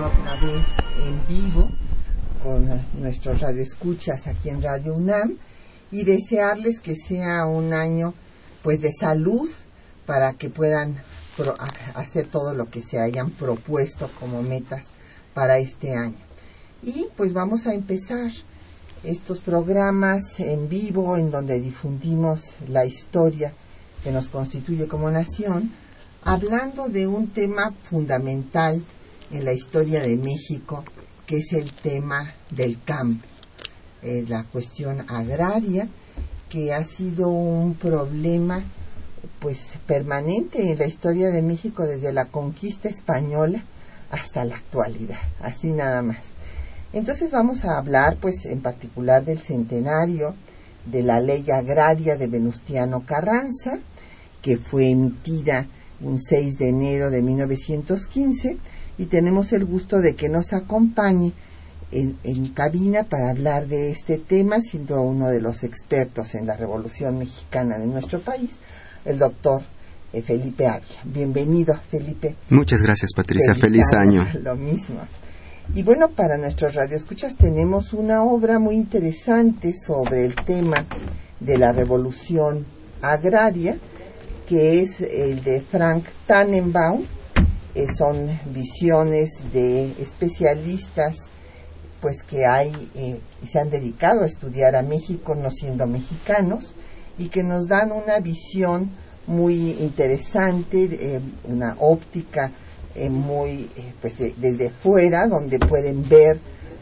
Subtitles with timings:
[0.00, 0.64] Otra vez
[1.04, 1.68] en vivo
[2.42, 2.68] con
[3.00, 5.36] nuestros radioescuchas aquí en Radio UNAM
[5.90, 8.14] y desearles que sea un año
[8.62, 9.50] pues de salud
[10.06, 11.02] para que puedan
[11.94, 14.86] hacer todo lo que se hayan propuesto como metas
[15.34, 16.16] para este año.
[16.82, 18.30] Y pues vamos a empezar
[19.02, 23.52] estos programas en vivo en donde difundimos la historia
[24.04, 25.72] que nos constituye como nación,
[26.24, 28.84] hablando de un tema fundamental
[29.30, 30.84] en la historia de México,
[31.26, 33.26] que es el tema del campo.
[34.02, 35.88] Eh, la cuestión agraria,
[36.48, 38.62] que ha sido un problema
[39.40, 43.62] pues permanente en la historia de México desde la conquista española
[44.10, 46.24] hasta la actualidad, así nada más.
[46.92, 50.34] Entonces vamos a hablar pues en particular del centenario
[50.86, 53.78] de la ley agraria de Venustiano Carranza,
[54.40, 55.66] que fue emitida
[56.00, 58.56] un 6 de enero de 1915
[58.98, 61.32] y tenemos el gusto de que nos acompañe
[61.90, 67.18] en, cabina para hablar de este tema, siendo uno de los expertos en la Revolución
[67.18, 68.50] Mexicana de nuestro país,
[69.04, 69.62] el doctor
[70.12, 71.00] eh, Felipe Ávila.
[71.04, 72.34] Bienvenido, Felipe.
[72.50, 73.54] Muchas gracias, Patricia.
[73.54, 74.26] Feliz, año.
[74.42, 75.00] Lo mismo.
[75.74, 80.76] Y bueno, para nuestros radioescuchas tenemos una obra muy interesante sobre el tema
[81.40, 82.64] de la revolución
[83.02, 83.78] agraria,
[84.46, 87.04] que es el de Frank Tannenbaum.
[87.78, 91.30] Eh, son visiones de especialistas
[92.00, 96.74] pues que hay eh, y se han dedicado a estudiar a México no siendo mexicanos
[97.18, 98.90] y que nos dan una visión
[99.28, 102.50] muy interesante, eh, una óptica
[102.96, 106.40] eh, muy pues desde fuera donde pueden ver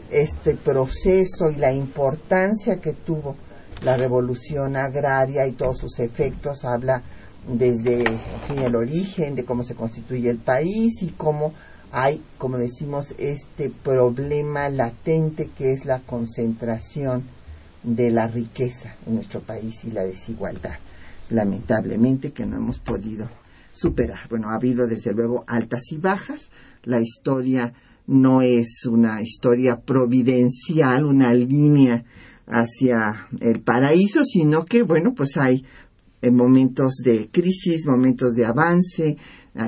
[0.09, 3.35] este proceso y la importancia que tuvo
[3.83, 6.65] la revolución agraria y todos sus efectos.
[6.65, 7.03] Habla
[7.47, 8.03] desde
[8.55, 11.53] el origen de cómo se constituye el país y cómo
[11.91, 17.23] hay, como decimos, este problema latente que es la concentración
[17.83, 20.75] de la riqueza en nuestro país y la desigualdad,
[21.29, 23.29] lamentablemente que no hemos podido
[23.71, 24.27] superar.
[24.29, 26.49] Bueno, ha habido desde luego altas y bajas,
[26.83, 27.73] la historia
[28.07, 32.03] no es una historia providencial, una línea
[32.47, 35.65] hacia el paraíso, sino que, bueno, pues hay
[36.21, 39.17] eh, momentos de crisis, momentos de avance,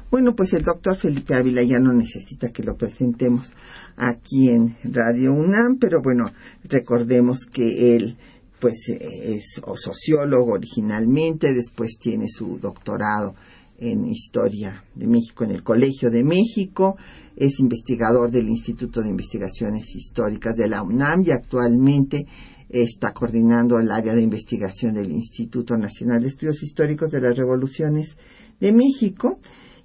[0.10, 3.52] Bueno, pues el doctor Felipe Ávila ya no necesita que lo presentemos
[3.98, 6.32] aquí en Radio UNAM, pero bueno,
[6.64, 8.16] recordemos que él
[8.60, 13.36] pues es sociólogo originalmente, después tiene su doctorado
[13.78, 16.98] en Historia de México en el Colegio de México,
[17.36, 22.26] es investigador del Instituto de Investigaciones Históricas de la UNAM y actualmente
[22.70, 28.18] está coordinando el área de investigación del Instituto Nacional de Estudios Históricos de las Revoluciones
[28.60, 29.40] de México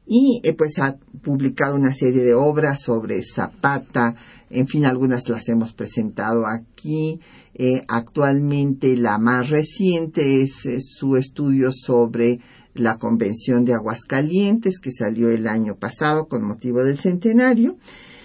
[0.07, 4.15] y eh, pues ha publicado una serie de obras sobre Zapata,
[4.51, 7.21] en fin, algunas las hemos presentado aquí.
[7.55, 12.41] Eh, actualmente la más reciente es eh, su estudio sobre
[12.75, 17.77] la Convención de Aguascalientes que salió el año pasado con motivo del centenario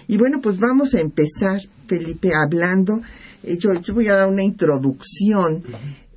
[0.06, 3.02] Y bueno, pues vamos a empezar, Felipe, hablando,
[3.56, 5.62] yo, yo voy a dar una introducción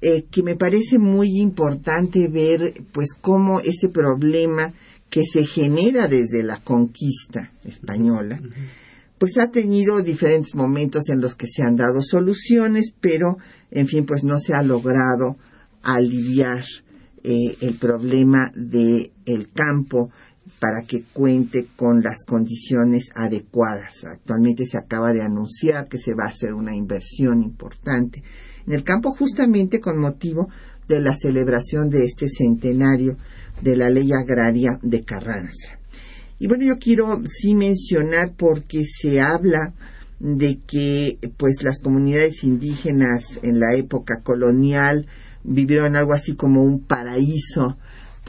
[0.02, 4.74] eh, que me parece muy importante ver, pues, cómo ese problema
[5.12, 8.42] que se genera desde la conquista española,
[9.20, 13.38] pues ha tenido diferentes momentos en los que se han dado soluciones, pero,
[13.70, 15.38] en fin, pues no se ha logrado
[15.84, 16.66] aliviar
[17.24, 20.10] eh, el problema del el campo
[20.62, 24.04] para que cuente con las condiciones adecuadas.
[24.04, 28.22] Actualmente se acaba de anunciar que se va a hacer una inversión importante
[28.68, 30.50] en el campo justamente con motivo
[30.88, 33.18] de la celebración de este centenario
[33.64, 35.80] de la ley agraria de Carranza.
[36.38, 39.74] Y bueno, yo quiero sí mencionar porque se habla
[40.20, 45.08] de que pues las comunidades indígenas en la época colonial
[45.44, 47.80] vivieron algo así como un paraíso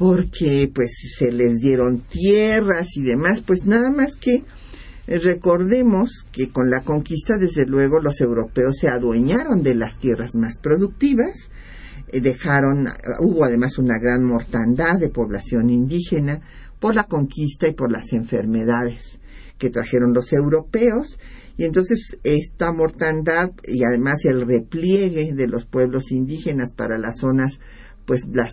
[0.02, 4.42] porque pues se les dieron tierras y demás, pues nada más que
[5.06, 10.34] eh, recordemos que con la conquista desde luego los europeos se adueñaron de las tierras
[10.34, 11.50] más productivas,
[12.08, 12.88] eh, dejaron,
[13.20, 16.40] hubo además una gran mortandad de población indígena
[16.80, 19.20] por la conquista y por las enfermedades
[19.56, 21.20] que trajeron los europeos
[21.56, 27.60] y entonces esta mortandad y además el repliegue de los pueblos indígenas para las zonas,
[28.04, 28.48] pues la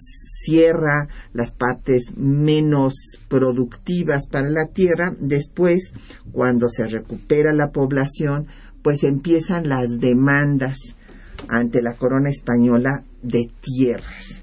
[0.50, 2.94] sierra, las partes menos
[3.28, 5.94] productivas para la tierra, después
[6.32, 8.48] cuando se recupera la población,
[8.82, 10.78] pues empiezan las demandas
[11.48, 14.42] ante la corona española de tierras.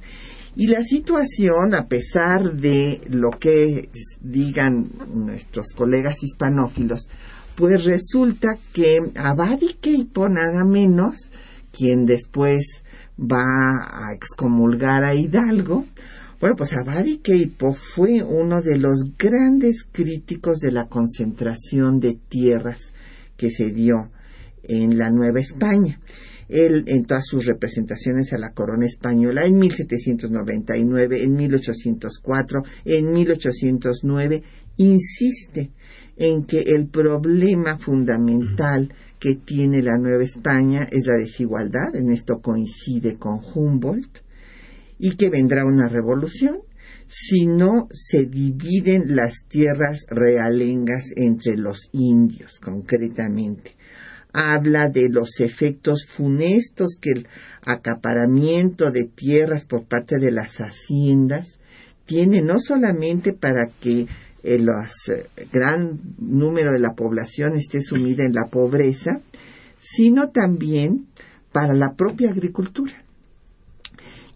[0.54, 3.90] Y la situación, a pesar de lo que
[4.22, 7.08] digan nuestros colegas hispanófilos,
[7.56, 11.30] pues resulta que Abad y nada menos,
[11.72, 12.82] quien después
[13.18, 15.86] va a excomulgar a Hidalgo,
[16.38, 17.20] bueno, pues Abad y
[17.74, 22.92] fue uno de los grandes críticos de la concentración de tierras
[23.38, 24.10] que se dio
[24.62, 25.98] en la Nueva España.
[26.48, 34.42] Él, en todas sus representaciones a la corona española, en 1799, en 1804, en 1809,
[34.76, 35.70] insiste
[36.16, 42.40] en que el problema fundamental que tiene la Nueva España es la desigualdad, en esto
[42.40, 44.18] coincide con Humboldt,
[44.98, 46.60] y que vendrá una revolución
[47.08, 53.76] si no se dividen las tierras realengas entre los indios, concretamente.
[54.32, 57.28] Habla de los efectos funestos que el
[57.62, 61.58] acaparamiento de tierras por parte de las haciendas
[62.04, 64.06] tiene no solamente para que
[64.46, 69.20] el eh, gran número de la población esté sumida en la pobreza,
[69.80, 71.08] sino también
[71.52, 73.02] para la propia agricultura.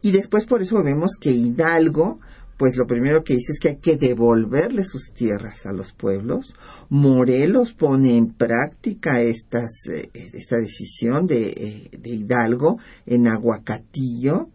[0.03, 2.19] Y después por eso vemos que Hidalgo,
[2.57, 6.55] pues lo primero que dice es que hay que devolverle sus tierras a los pueblos.
[6.89, 14.49] Morelos pone en práctica estas, eh, esta decisión de, eh, de Hidalgo en Aguacatillo,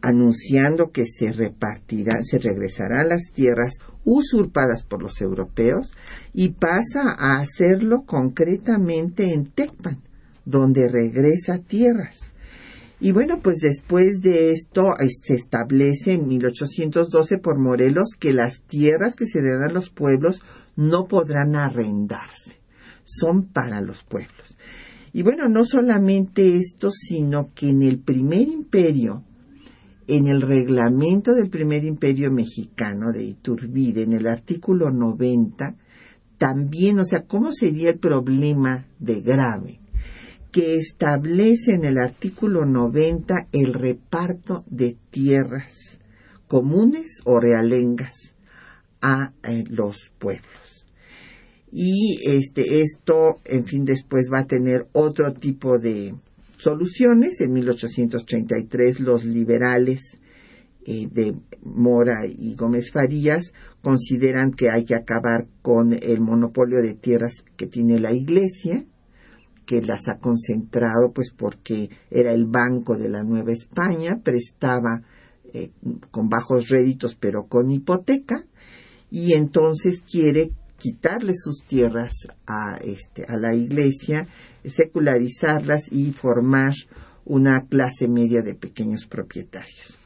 [0.00, 5.92] anunciando que se repartirán, se regresarán las tierras usurpadas por los europeos
[6.32, 10.02] y pasa a hacerlo concretamente en Tecpan,
[10.44, 12.30] donde regresa tierras.
[13.00, 19.14] Y bueno, pues después de esto se establece en 1812 por Morelos que las tierras
[19.14, 20.42] que se dan a los pueblos
[20.74, 22.58] no podrán arrendarse,
[23.04, 24.56] son para los pueblos.
[25.12, 29.24] Y bueno, no solamente esto, sino que en el primer imperio
[30.08, 35.76] en el reglamento del primer imperio mexicano de Iturbide, en el artículo 90,
[36.38, 39.80] también, o sea, ¿cómo sería el problema de grave?
[40.50, 45.98] Que establece en el artículo 90 el reparto de tierras
[46.46, 48.14] comunes o realengas
[49.02, 50.86] a eh, los pueblos.
[51.70, 56.14] Y este, esto, en fin, después va a tener otro tipo de,
[56.58, 57.40] soluciones.
[57.40, 60.18] En 1833 los liberales
[60.84, 66.94] eh, de Mora y Gómez Farías consideran que hay que acabar con el monopolio de
[66.94, 68.84] tierras que tiene la Iglesia,
[69.66, 75.02] que las ha concentrado pues porque era el banco de la Nueva España, prestaba
[75.52, 75.70] eh,
[76.10, 78.46] con bajos réditos pero con hipoteca
[79.10, 82.12] y entonces quiere quitarle sus tierras
[82.46, 84.26] a, este, a la iglesia,
[84.64, 86.72] secularizarlas y formar
[87.24, 89.98] una clase media de pequeños propietarios.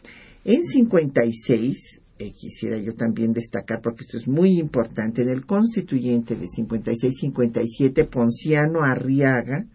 [0.44, 6.34] En 56, eh, quisiera yo también destacar, porque esto es muy importante, en el constituyente
[6.34, 9.66] de 56-57, Ponciano Arriaga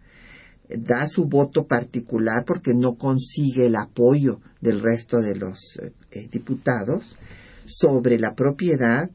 [0.68, 5.58] eh, da su voto particular porque no consigue el apoyo del resto de los
[6.10, 7.16] eh, diputados
[7.66, 9.10] sobre la propiedad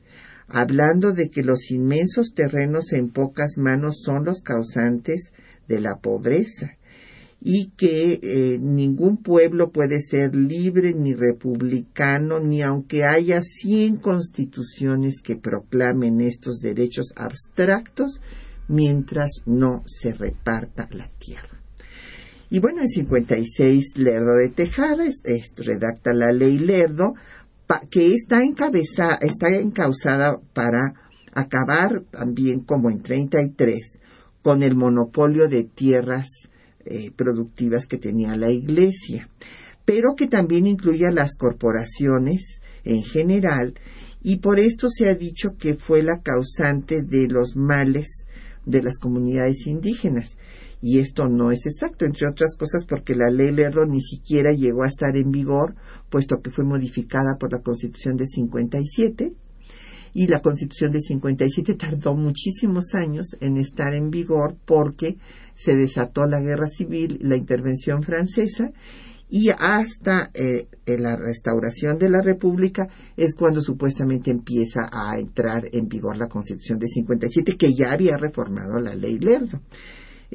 [0.47, 5.31] hablando de que los inmensos terrenos en pocas manos son los causantes
[5.67, 6.77] de la pobreza
[7.45, 15.15] y que eh, ningún pueblo puede ser libre ni republicano, ni aunque haya cien constituciones
[15.21, 18.21] que proclamen estos derechos abstractos,
[18.69, 21.59] mientras no se reparta la tierra.
[22.49, 25.03] Y bueno, en 56 Lerdo de Tejada
[25.57, 27.13] redacta la ley Lerdo,
[27.89, 30.93] que está, encabezada, está encausada para
[31.33, 33.99] acabar también como en 33
[34.41, 36.27] con el monopolio de tierras
[36.85, 39.29] eh, productivas que tenía la Iglesia,
[39.85, 43.73] pero que también incluye a las corporaciones en general,
[44.21, 48.25] y por esto se ha dicho que fue la causante de los males
[48.65, 50.37] de las comunidades indígenas.
[50.85, 54.83] Y esto no es exacto, entre otras cosas porque la ley Lerdo ni siquiera llegó
[54.83, 55.75] a estar en vigor,
[56.09, 59.33] puesto que fue modificada por la Constitución de 57
[60.13, 65.15] y la Constitución de 57 tardó muchísimos años en estar en vigor porque
[65.55, 68.73] se desató la guerra civil, la intervención francesa
[69.29, 75.87] y hasta eh, la restauración de la República es cuando supuestamente empieza a entrar en
[75.87, 79.61] vigor la Constitución de 57 que ya había reformado la ley Lerdo.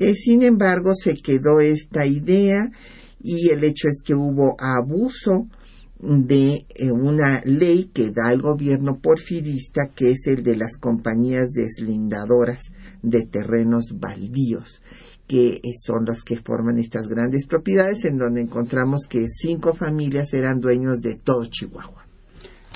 [0.00, 2.70] Eh, sin embargo, se quedó esta idea
[3.20, 5.48] y el hecho es que hubo abuso
[5.98, 11.50] de eh, una ley que da al gobierno porfirista, que es el de las compañías
[11.50, 12.70] deslindadoras
[13.02, 14.82] de terrenos baldíos,
[15.26, 20.32] que eh, son los que forman estas grandes propiedades, en donde encontramos que cinco familias
[20.32, 22.06] eran dueños de todo Chihuahua.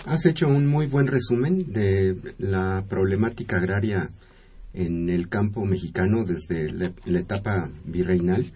[0.06, 4.10] Has hecho un muy buen resumen de la problemática agraria
[4.74, 8.46] en el campo mexicano desde la, etapa virreinal.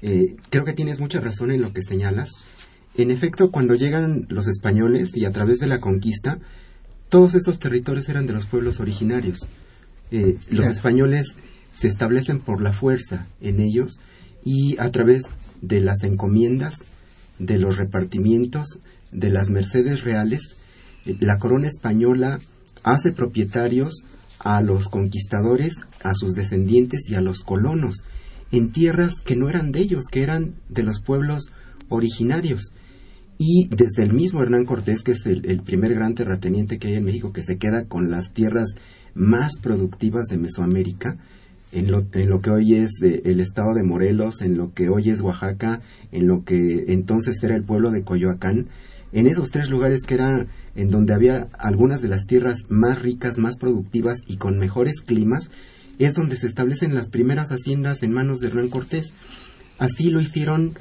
[0.00, 2.30] Eh, creo que tienes mucha razón en lo que señalas
[2.94, 6.38] en efecto, cuando llegan los españoles y a través de la conquista,
[7.08, 9.48] todos esos territorios eran de los pueblos originarios.
[10.10, 11.34] Eh, los españoles
[11.72, 13.98] se establecen por la fuerza en ellos
[14.44, 15.22] y a través
[15.62, 16.76] de las encomiendas,
[17.38, 18.78] de los repartimientos,
[19.10, 20.56] de las mercedes reales,
[21.06, 22.40] eh, la corona española
[22.82, 24.04] hace propietarios
[24.42, 28.02] a los conquistadores, a sus descendientes y a los colonos,
[28.50, 31.50] en tierras que no eran de ellos, que eran de los pueblos
[31.88, 32.72] originarios.
[33.38, 37.04] Y desde el mismo Hernán Cortés, que es el, primer gran terrateniente que hay en
[37.04, 38.74] México, que se queda con las tierras
[39.14, 41.16] más productivas de Mesoamérica,
[41.70, 45.08] en lo, en lo que hoy es el estado de Morelos, en lo que hoy
[45.08, 45.80] es Oaxaca,
[46.10, 48.68] en lo que entonces era el pueblo de Coyoacán,
[49.12, 53.38] en esos tres lugares que eran en donde había algunas de las tierras más ricas,
[53.38, 55.50] más productivas y con mejores climas,
[55.98, 59.12] es donde se establecen las primeras haciendas en manos de Hernán Cortés.
[59.78, 60.78] Así lo hicieron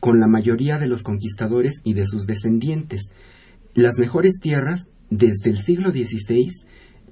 [0.00, 3.10] con la mayoría de los conquistadores y de sus descendientes.
[3.74, 6.50] Las mejores tierras, desde el siglo XVI,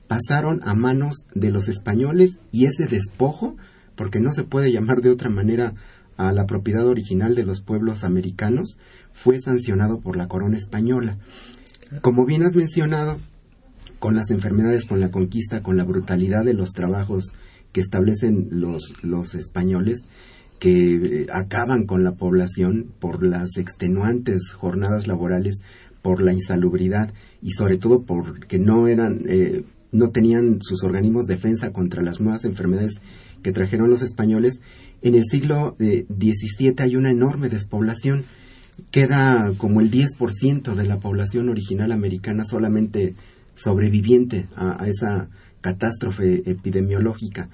[0.08, 3.56] pasaron a manos de los españoles y ese despojo,
[3.94, 5.74] porque no se puede llamar de otra manera
[6.16, 8.78] a la propiedad original de los pueblos americanos,
[9.12, 11.18] fue sancionado por la corona española.
[12.00, 13.18] Como bien has mencionado,
[13.98, 17.32] con las enfermedades, con la conquista, con la brutalidad de los trabajos
[17.72, 20.02] que establecen los, los españoles,
[20.58, 25.58] que eh, acaban con la población por las extenuantes jornadas laborales,
[26.02, 27.12] por la insalubridad
[27.42, 32.44] y sobre todo porque no eran eh, no tenían sus organismos defensa contra las nuevas
[32.44, 32.94] enfermedades
[33.42, 34.60] que trajeron los españoles.
[35.02, 38.24] En el siglo XVII eh, hay una enorme despoblación.
[38.90, 43.14] Queda como el 10% de la población original americana solamente
[43.54, 45.28] sobreviviente a esa
[45.60, 47.48] catástrofe epidemiológica.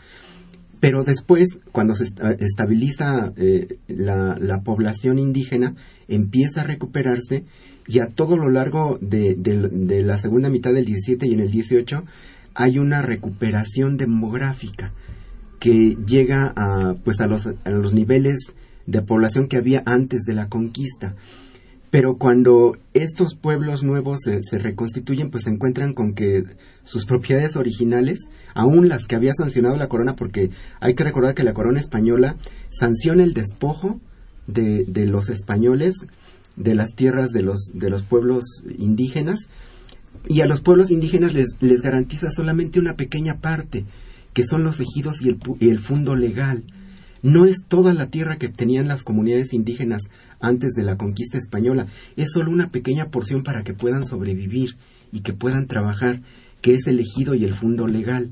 [0.83, 2.07] Pero después, cuando se
[2.41, 5.77] estabiliza eh, la, población indígena,
[6.09, 7.45] empieza a recuperarse
[7.87, 9.37] y a todo lo largo de,
[10.05, 12.03] la segunda mitad del 17 y en el 18
[12.55, 14.93] hay una recuperación demográfica
[15.61, 18.53] que llega a, pues a, los, a los niveles
[18.87, 21.15] de población que había antes de la conquista.
[21.91, 26.45] Pero cuando estos pueblos nuevos se, se, reconstituyen, pues se encuentran con que
[26.85, 28.21] sus propiedades originales
[28.55, 32.37] aún las que había sancionado la corona, porque hay que recordar que la corona española
[32.71, 34.01] sanciona el despojo
[34.47, 35.97] de, de los españoles
[36.57, 38.45] de las tierras de los, de los pueblos
[38.79, 39.49] indígenas,
[40.29, 43.85] y a los pueblos indígenas les, les garantiza solamente una pequeña parte,
[44.33, 46.63] que son los ejidos y el, y el fundo legal.
[47.23, 50.03] No es toda la tierra que tenían las comunidades indígenas
[50.41, 51.87] antes de la conquista española,
[52.17, 54.75] es solo una pequeña porción para que puedan sobrevivir
[55.13, 56.21] y que puedan trabajar
[56.61, 58.31] que es elegido y el fondo legal.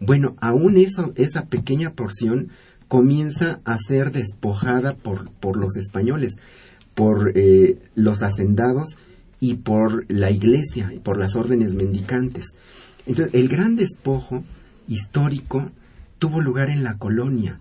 [0.00, 2.50] Bueno, aún eso, esa pequeña porción
[2.86, 6.36] comienza a ser despojada por, por los españoles,
[6.94, 8.96] por eh, los hacendados
[9.40, 12.46] y por la iglesia y por las órdenes mendicantes.
[13.06, 14.44] Entonces, el gran despojo
[14.86, 15.70] histórico
[16.18, 17.58] tuvo lugar en la colonia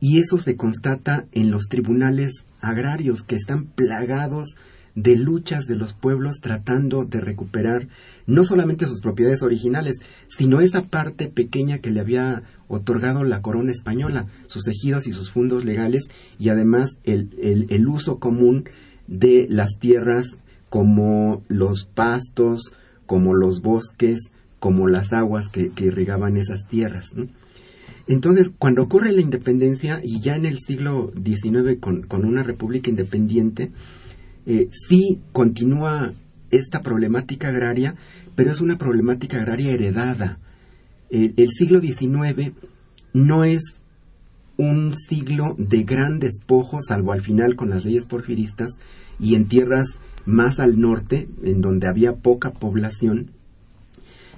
[0.00, 4.56] y eso se constata en los tribunales agrarios que están plagados
[4.94, 7.86] de luchas de los pueblos tratando de recuperar
[8.26, 13.70] no solamente sus propiedades originales, sino esa parte pequeña que le había otorgado la corona
[13.70, 17.30] española, sus ejidos y sus fondos legales, y además el,
[17.70, 18.68] el, uso común
[19.06, 20.36] de las tierras
[20.68, 22.72] como los pastos,
[23.06, 27.12] como los bosques, como las aguas que, irrigaban esas tierras.
[28.08, 33.70] Entonces, cuando ocurre la independencia, y ya en el siglo XIX con, una república independiente,
[34.46, 36.12] eh, sí continúa
[36.50, 37.94] esta problemática agraria,
[38.34, 40.38] pero es una problemática agraria heredada.
[41.10, 42.52] el siglo XIX
[43.12, 43.78] no es
[44.58, 48.78] un siglo de gran despojo, salvo al final con las leyes porfiristas
[49.20, 53.30] y en tierras más al norte, en donde había poca población.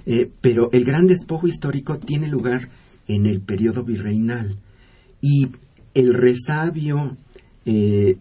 [0.05, 2.69] Eh, pero el gran despojo histórico tiene lugar
[3.07, 4.57] en el periodo virreinal
[5.21, 5.49] y
[5.93, 7.17] el resabio
[7.65, 8.17] eh,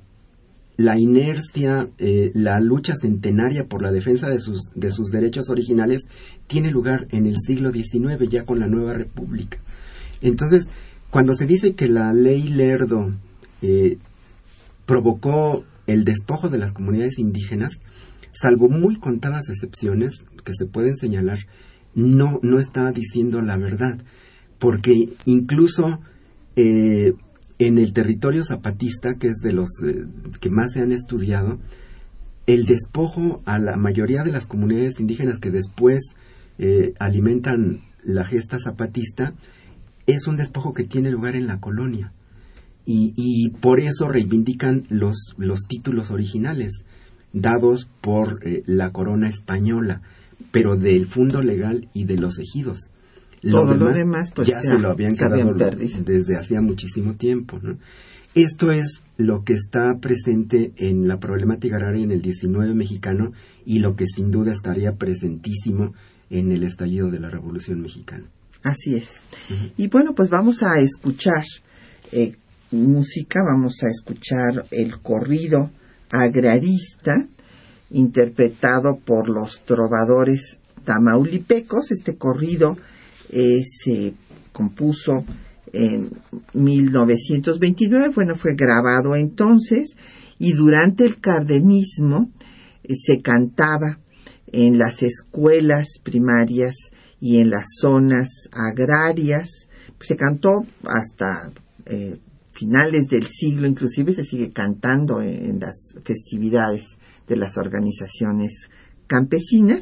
[0.81, 6.07] la inercia, eh, la lucha centenaria por la defensa de sus, de sus derechos originales
[6.47, 9.59] tiene lugar en el siglo XIX, ya con la nueva república.
[10.23, 10.69] Entonces,
[11.11, 13.13] cuando se dice que la ley Lerdo
[13.61, 13.99] eh,
[14.87, 17.75] provocó el despojo de las comunidades indígenas,
[18.33, 21.41] salvo muy contadas excepciones que se pueden señalar,
[21.95, 23.99] no, no está diciendo la verdad,
[24.61, 25.99] porque incluso
[26.55, 27.15] eh,
[27.59, 30.05] en el territorio zapatista, que es de los eh,
[30.41, 31.59] que más se han estudiado,
[32.47, 36.11] el despojo a la mayoría de las comunidades indígenas que después
[36.59, 39.35] eh, alimentan la gesta zapatista
[40.07, 42.13] es un despojo que tiene lugar en la colonia.
[42.93, 46.85] Y, por eso reivindican los, los títulos originales
[47.33, 50.03] dados por eh, la corona española,
[50.51, 52.91] pero del fundo legal y de los ejidos.
[53.43, 57.59] Todo lo demás, pues, ya, se lo habían quedado desde hacía muchísimo tiempo.
[57.63, 57.79] ¿no?
[58.35, 63.33] Esto es lo que está presente en la problemática agraria en el 19 mexicano
[63.65, 65.95] y lo que sin duda estaría presentísimo
[66.29, 68.25] en el estallido de la Revolución Mexicana.
[68.63, 69.23] Así es.
[69.77, 71.45] Y bueno, pues vamos a escuchar
[72.13, 72.37] eh,
[72.71, 75.71] música, vamos a escuchar el corrido
[76.11, 77.27] agrarista
[77.91, 81.91] interpretado por los trovadores tamaulipecos.
[81.91, 82.77] Este corrido
[83.31, 84.15] se
[84.53, 85.25] compuso
[85.73, 86.11] en
[86.55, 89.97] 1929, bueno, fue grabado entonces
[90.39, 92.31] y durante el cardenismo
[92.83, 93.99] eh, se cantaba
[94.53, 96.75] en las escuelas primarias
[97.21, 99.69] y en las zonas agrarias,
[100.01, 101.53] se cantó hasta
[101.87, 102.19] eh,
[102.53, 108.71] finales del siglo, inclusive se sigue cantando en las festividades de las organizaciones
[109.07, 109.81] campesinas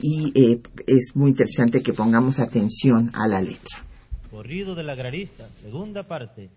[0.00, 3.84] y eh, es muy interesante que pongamos atención a la letra.
[4.30, 6.50] Corrido del agrarista, segunda parte.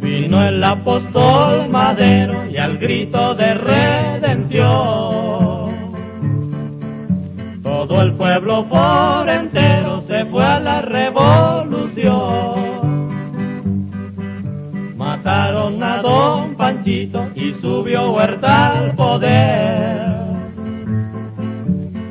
[0.00, 4.86] Vino el apóstol Madero y al grito de redención.
[7.62, 12.65] Todo el pueblo por entero se fue a la revolución.
[15.06, 20.04] Mataron a don Panchito y subió Huerta al poder.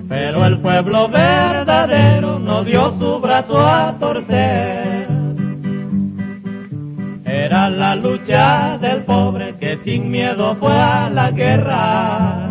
[0.08, 5.10] Pero el pueblo verdadero no dio su brazo a torcer.
[7.26, 12.50] Era la lucha del pobre que sin miedo fue a la guerra.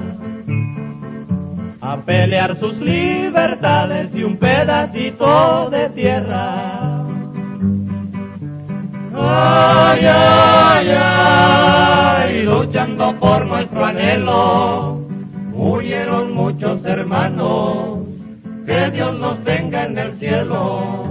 [1.81, 6.94] A pelear sus libertades y un pedacito de tierra
[9.17, 14.99] Ay, ay, ay, luchando por nuestro anhelo,
[15.53, 18.01] murieron muchos hermanos,
[18.67, 21.05] que Dios nos tenga en el cielo.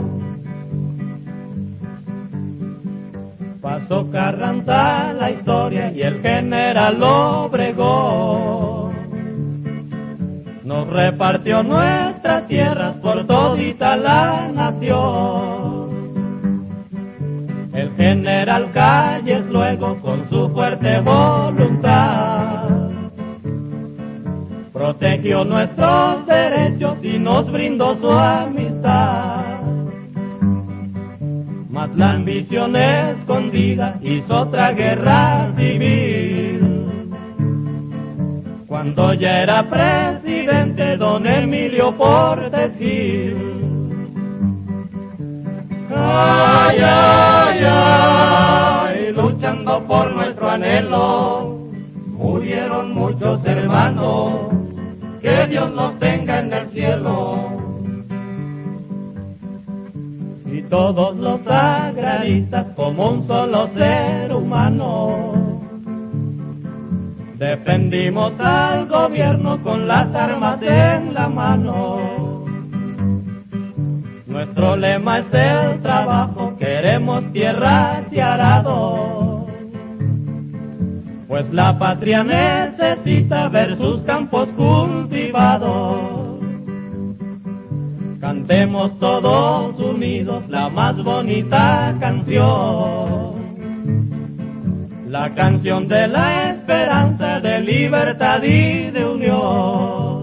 [3.61, 8.93] Pasó Carranza la historia y el general Obregón
[10.65, 15.62] nos repartió nuestras tierras por todita la nación.
[18.23, 22.69] General Calles luego con su fuerte voluntad
[24.71, 29.59] protegió nuestros derechos y nos brindó su amistad.
[31.69, 36.87] Mas la ambición escondida hizo otra guerra civil.
[38.67, 43.62] Cuando ya era presidente don Emilio Portes Gil
[45.95, 51.59] Ay, ay, ay, luchando por nuestro anhelo,
[52.07, 54.49] murieron muchos hermanos,
[55.21, 57.49] que Dios los tenga en el cielo.
[60.45, 65.33] Y todos los agraristas como un solo ser humano.
[67.37, 72.32] Defendimos al gobierno con las armas en la mano.
[74.43, 79.47] Nuestro lema es el trabajo, queremos tierras y arados.
[81.29, 86.41] Pues la patria necesita ver sus campos cultivados.
[88.19, 93.35] Cantemos todos unidos la más bonita canción.
[95.07, 100.13] La canción de la esperanza, de libertad y de unión.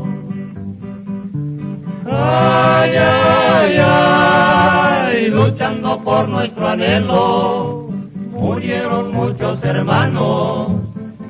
[2.12, 4.09] Ay, ay, ay,
[5.78, 7.88] por nuestro anhelo,
[8.32, 10.82] murieron muchos hermanos,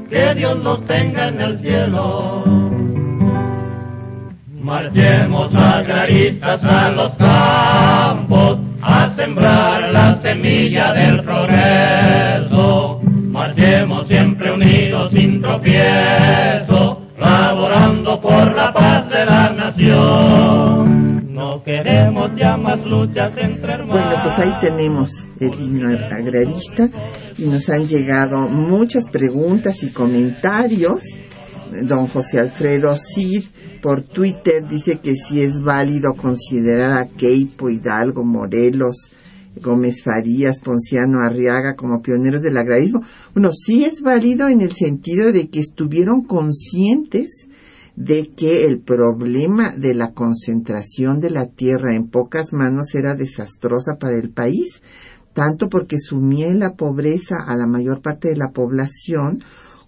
[0.09, 2.45] que Dios los tenga en el cielo.
[4.63, 13.01] Marchemos agraristas a los campos, a sembrar la semilla del progreso.
[13.31, 20.70] Marchemos siempre unidos sin tropiezo, laborando por la paz de la nación.
[21.71, 23.95] Queremos ya más luchas entre hermanos.
[23.95, 26.91] Bueno, pues ahí tenemos el himno agrarista
[27.39, 31.05] y nos han llegado muchas preguntas y comentarios.
[31.83, 33.45] Don José Alfredo Cid
[33.81, 39.13] por Twitter dice que si es válido considerar a Keipo, Hidalgo, Morelos,
[39.55, 43.05] Gómez Farías, Ponciano, Arriaga como pioneros del agrarismo.
[43.33, 47.47] Bueno, sí es válido en el sentido de que estuvieron conscientes
[47.97, 53.97] de que el problema de la concentración de la tierra en pocas manos era desastrosa
[53.99, 54.83] para el país,
[55.33, 59.43] tanto porque sumía en la pobreza a la mayor parte de la población,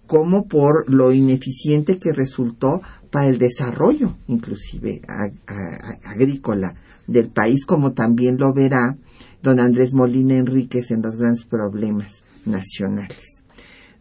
[0.05, 5.01] como por lo ineficiente que resultó para el desarrollo, inclusive
[6.03, 6.75] agrícola
[7.07, 8.97] del país, como también lo verá
[9.41, 13.32] don Andrés Molina Enríquez en los grandes problemas nacionales.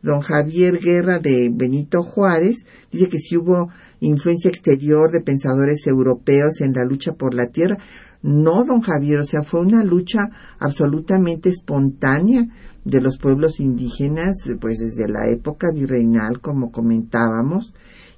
[0.02, 6.60] Don Javier Guerra de Benito Juárez dice que si hubo influencia exterior de pensadores europeos
[6.60, 7.78] en la lucha por la tierra.
[8.22, 12.46] No, don Javier, o sea, fue una lucha absolutamente espontánea
[12.84, 17.72] de los pueblos indígenas, pues desde la época virreinal, como comentábamos,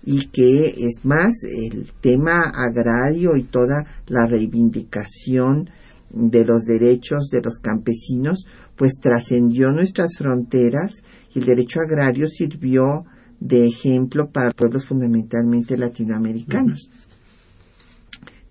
[0.04, 5.70] y que es más el tema agrario y toda la reivindicación
[6.10, 11.02] de los derechos de los campesinos, pues trascendió nuestras fronteras
[11.34, 13.04] el derecho agrario sirvió
[13.40, 16.88] de ejemplo para pueblos fundamentalmente latinoamericanos.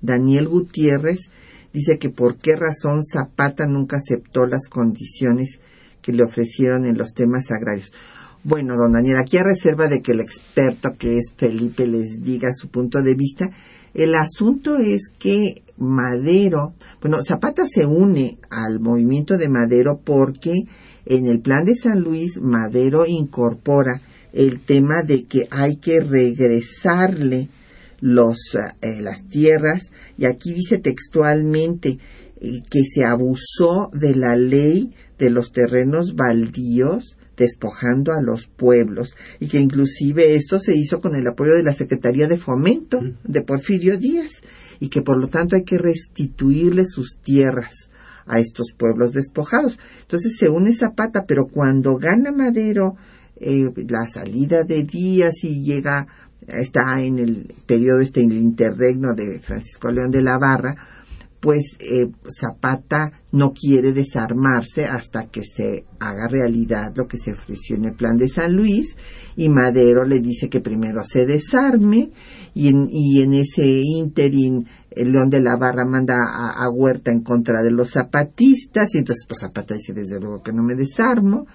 [0.01, 1.29] Daniel Gutiérrez
[1.71, 5.59] dice que por qué razón Zapata nunca aceptó las condiciones
[6.01, 7.91] que le ofrecieron en los temas agrarios.
[8.43, 12.49] Bueno, don Daniel, aquí a reserva de que el experto que es Felipe les diga
[12.53, 13.49] su punto de vista,
[13.93, 20.53] el asunto es que Madero, bueno, Zapata se une al movimiento de Madero porque
[21.05, 27.49] en el plan de San Luis Madero incorpora el tema de que hay que regresarle
[27.99, 28.37] los,
[28.81, 29.91] eh, las tierras.
[30.17, 31.99] Y aquí dice textualmente
[32.41, 39.15] eh, que se abusó de la ley de los terrenos baldíos despojando a los pueblos
[39.39, 43.41] y que inclusive esto se hizo con el apoyo de la Secretaría de Fomento de
[43.41, 44.43] Porfirio Díaz
[44.79, 47.89] y que por lo tanto hay que restituirle sus tierras
[48.25, 49.79] a estos pueblos despojados.
[50.01, 52.95] Entonces se une Zapata, pero cuando gana Madero
[53.35, 56.07] eh, la salida de Díaz y llega,
[56.47, 60.75] está en el periodo este, en el interregno de Francisco León de la Barra,
[61.43, 67.75] pues eh, Zapata no quiere desarmarse hasta que se haga realidad lo que se ofreció
[67.75, 68.95] en el plan de San Luis
[69.35, 72.11] y Madero le dice que primero se desarme
[72.53, 77.23] y en, y en ese ínterin el León de la Barra manda a, Huerta en
[77.23, 81.45] contra de los zapatistas y entonces pues Zapata dice desde luego que no me desarmo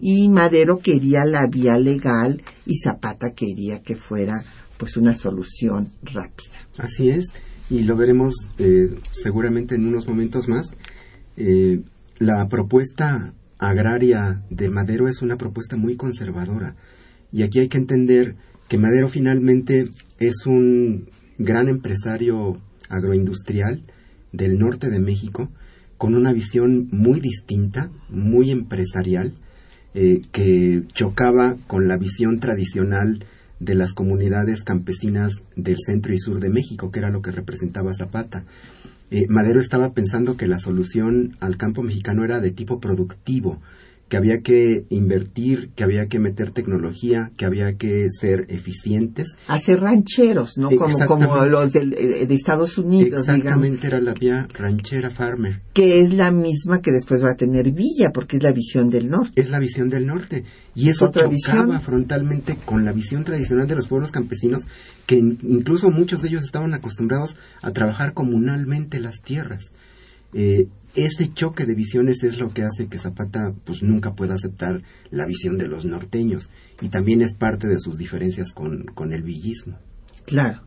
[0.00, 4.42] y Madero quería la vía legal y Zapata quería que fuera
[4.78, 6.66] pues una solución rápida.
[6.78, 7.26] Así es
[7.70, 10.72] y lo veremos eh, seguramente en unos momentos más.
[11.36, 11.80] Eh,
[12.18, 16.76] la propuesta agraria de Madero es una propuesta muy conservadora
[17.32, 18.36] y aquí hay que entender
[18.68, 22.56] que Madero finalmente es un gran empresario
[22.88, 23.82] agroindustrial
[24.32, 25.50] del norte de México
[25.96, 29.32] con una visión muy distinta, muy empresarial,
[29.94, 33.24] eh, que chocaba con la visión tradicional
[33.64, 37.94] de las comunidades campesinas del centro y sur de México, que era lo que representaba
[37.94, 38.44] Zapata.
[39.10, 43.60] Eh, Madero estaba pensando que la solución al campo mexicano era de tipo productivo,
[44.14, 49.34] que había que invertir, que había que meter tecnología, que había que ser eficientes.
[49.48, 50.70] Hacer rancheros, ¿no?
[50.70, 55.62] Como, como los de, eh, de Estados Unidos, Exactamente, era la vía ranchera farmer.
[55.72, 59.10] Que es la misma que después va a tener Villa, porque es la visión del
[59.10, 59.40] norte.
[59.40, 60.44] Es la visión del norte.
[60.76, 64.68] Y eso Otra chocaba frontalmente con la visión tradicional de los pueblos campesinos,
[65.06, 69.72] que incluso muchos de ellos estaban acostumbrados a trabajar comunalmente las tierras.
[70.34, 74.82] Eh, ese choque de visiones es lo que hace que Zapata pues nunca pueda aceptar
[75.10, 79.22] la visión de los norteños y también es parte de sus diferencias con, con el
[79.22, 79.78] villismo.
[80.26, 80.62] Claro.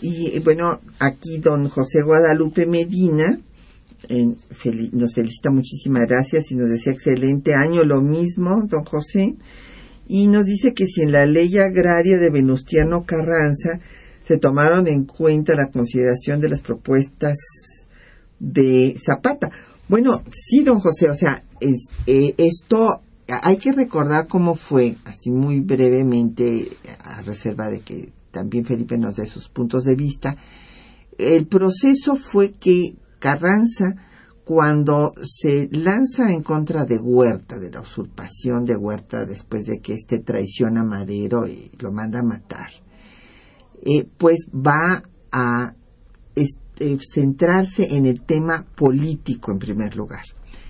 [0.00, 3.38] Y bueno, aquí don José Guadalupe Medina
[4.08, 9.36] nos felicita muchísimas gracias y nos decía excelente año, lo mismo, don José,
[10.06, 13.80] y nos dice que si en la ley agraria de Venustiano Carranza
[14.24, 17.36] se tomaron en cuenta la consideración de las propuestas
[18.38, 19.50] de Zapata.
[19.88, 25.60] Bueno, sí, don José, o sea, eh, esto hay que recordar cómo fue, así muy
[25.60, 26.68] brevemente,
[27.02, 30.36] a reserva de que también Felipe nos dé sus puntos de vista.
[31.18, 33.94] El proceso fue que Carranza,
[34.44, 39.94] cuando se lanza en contra de Huerta, de la usurpación de Huerta después de que
[39.94, 42.70] éste traiciona a Madero y lo manda a matar,
[43.84, 45.74] eh, pues va a
[46.78, 50.24] eh, centrarse en el tema político en primer lugar,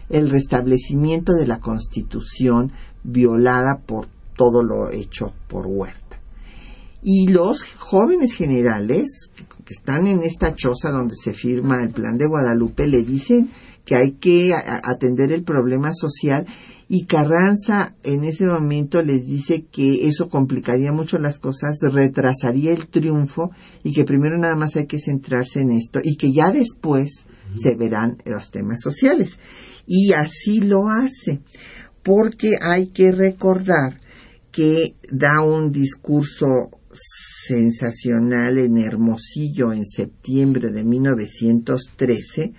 [0.09, 6.21] el restablecimiento de la constitución violada por todo lo hecho por Huerta.
[7.03, 9.31] Y los jóvenes generales
[9.65, 13.51] que están en esta choza donde se firma el plan de Guadalupe le dicen
[13.87, 16.45] que hay que atender el problema social
[16.89, 22.89] y Carranza en ese momento les dice que eso complicaría mucho las cosas, retrasaría el
[22.89, 23.51] triunfo
[23.83, 27.27] y que primero nada más hay que centrarse en esto y que ya después
[27.61, 29.39] se verán los temas sociales.
[29.87, 31.41] Y así lo hace,
[32.03, 34.01] porque hay que recordar
[34.51, 36.71] que da un discurso
[37.47, 42.53] sensacional en Hermosillo en septiembre de 1913,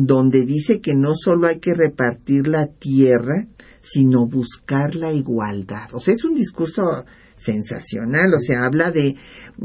[0.00, 3.48] donde dice que no solo hay que repartir la tierra,
[3.82, 5.88] sino buscar la igualdad.
[5.92, 7.04] O sea, es un discurso
[7.36, 9.16] sensacional, o sea, habla de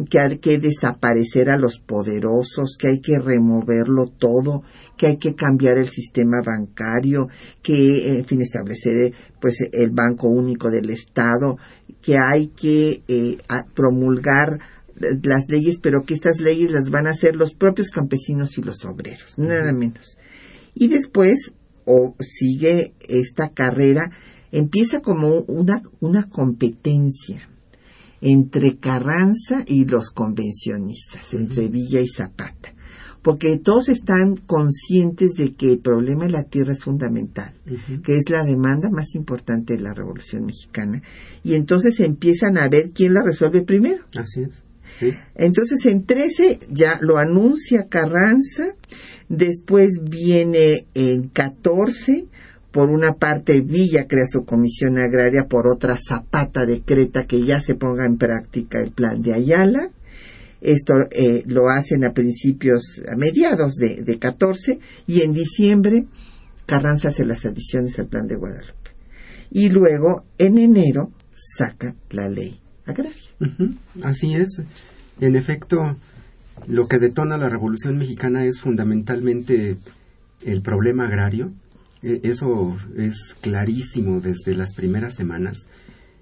[0.10, 4.63] que hay que desaparecer a los poderosos, que hay que removerlo todo,
[4.98, 7.28] que hay que cambiar el sistema bancario,
[7.62, 11.58] que, en fin, establecer pues el Banco Único del Estado,
[12.02, 13.38] que hay que eh,
[13.76, 14.60] promulgar
[14.96, 18.84] las leyes, pero que estas leyes las van a hacer los propios campesinos y los
[18.86, 20.17] obreros, nada menos.
[20.75, 21.53] Y después
[21.86, 24.09] o sigue esta carrera,
[24.51, 27.49] empieza como una, una competencia
[28.21, 32.73] entre Carranza y los convencionistas, entre Villa y Zapata,
[33.21, 37.53] porque todos están conscientes de que el problema de la tierra es fundamental,
[38.01, 41.01] que es la demanda más importante de la Revolución Mexicana,
[41.43, 44.05] y entonces empiezan a ver quién la resuelve primero.
[44.17, 44.62] Así es.
[45.36, 48.75] Entonces en 13 ya lo anuncia Carranza,
[49.29, 52.27] Después viene en 14,
[52.71, 57.73] por una parte Villa crea su comisión agraria, por otra Zapata decreta que ya se
[57.73, 59.89] ponga en práctica el plan de Ayala.
[60.62, 66.06] Esto eh, lo hacen a principios, a mediados de, de 14 y en diciembre
[66.65, 68.91] Carranza hace las adiciones al plan de Guadalupe.
[69.49, 73.22] Y luego en enero saca la ley agraria.
[74.04, 74.62] Así es.
[75.19, 75.98] En efecto,
[76.67, 79.78] lo que detona la Revolución Mexicana es fundamentalmente
[80.46, 81.52] el problema agrario.
[82.02, 85.65] E, eso es clarísimo desde las primeras semanas.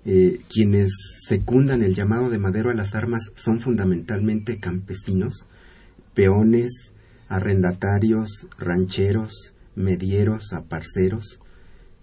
[0.04, 0.92] Eh, quienes
[1.28, 5.46] secundan el llamado de Madero a las armas son fundamentalmente campesinos,
[6.16, 6.92] peones,
[7.30, 11.40] arrendatarios, rancheros, medieros, aparceros,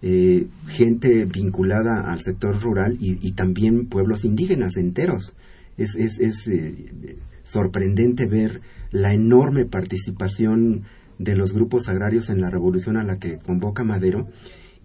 [0.03, 5.35] eh, gente vinculada al sector rural y, también pueblos indígenas enteros.
[5.77, 10.85] Es, es, es eh, sorprendente ver la enorme participación
[11.19, 14.29] de los grupos agrarios en la revolución a la que convoca Madero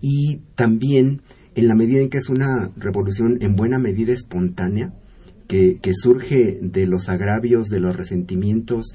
[0.02, 1.22] y también
[1.56, 4.94] en la medida en que es una revolución en buena medida espontánea,
[5.48, 8.88] que, surge de los agravios, de los resentimientos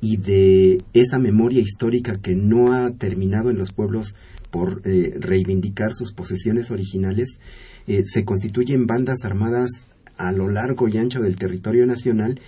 [0.00, 4.14] y de esa memoria histórica que no ha terminado en los pueblos
[4.50, 7.38] por eh, reivindicar sus posesiones originales,
[7.86, 9.70] eh, se constituyen bandas armadas
[10.16, 12.40] a lo largo y ancho del territorio nacional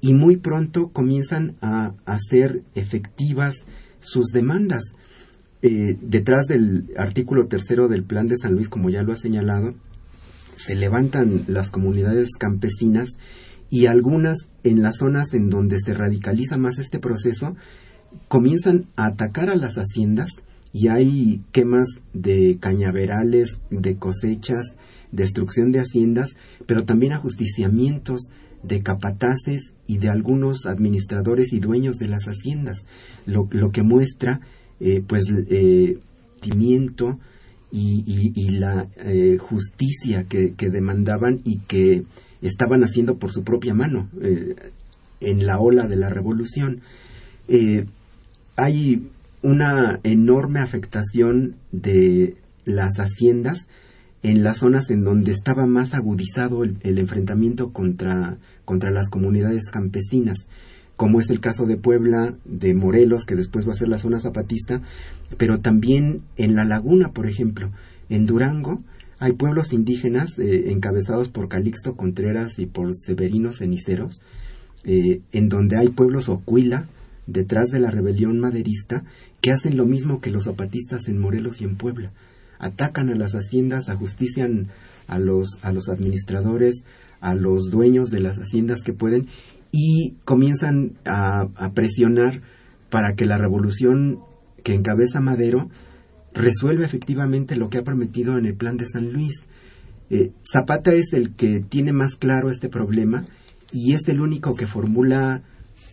[0.00, 3.56] y muy pronto comienzan a hacer efectivas
[4.00, 4.84] sus demandas.
[5.62, 9.74] Eh, detrás del artículo tercero del Plan de San Luis, como ya lo ha señalado,
[10.56, 13.10] se levantan las comunidades campesinas
[13.68, 17.56] y algunas en las zonas en donde se radicaliza más este proceso
[18.28, 20.30] comienzan a atacar a las haciendas
[20.72, 24.74] y hay quemas de cañaverales, de cosechas,
[25.12, 26.34] destrucción de haciendas,
[26.66, 28.28] pero también ajusticiamientos
[28.62, 32.84] de capataces y de algunos administradores y dueños de las haciendas,
[33.26, 34.40] lo, que muestra
[34.80, 35.98] eh, pues eh,
[36.40, 37.18] timiento
[37.72, 42.02] y, la eh, justicia que, demandaban y que
[42.42, 44.56] estaban haciendo por su propia mano eh,
[45.20, 46.80] en la ola de la revolución.
[48.56, 49.02] hay
[49.42, 53.66] una enorme afectación de las haciendas
[54.22, 60.46] en las zonas en donde estaba más agudizado el, enfrentamiento contra, contra las comunidades campesinas,
[60.96, 64.20] como es el caso de Puebla, de Morelos, que después va a ser la zona
[64.20, 64.82] zapatista,
[65.38, 67.70] pero también en La Laguna, por ejemplo,
[68.10, 68.78] en Durango,
[69.18, 74.20] hay pueblos indígenas eh, encabezados por Calixto Contreras y por Severino Ceniceros,
[74.84, 76.86] eh, en donde hay pueblos Ocuila,
[77.30, 79.04] detrás de la rebelión maderista,
[79.40, 82.12] que hacen lo mismo que los zapatistas en Morelos y en Puebla
[82.58, 84.68] atacan a las haciendas, ajustician
[85.08, 86.84] a los, a los administradores,
[87.20, 89.28] a los dueños de las haciendas que pueden
[89.72, 92.42] y comienzan a, presionar
[92.90, 94.20] para que la revolución
[94.62, 95.70] que encabeza Madero
[96.34, 99.42] resuelva efectivamente lo que ha prometido en el plan de San Luis.
[100.10, 103.24] Eh, Zapata es el que tiene más claro este problema
[103.72, 105.42] y es el único que formula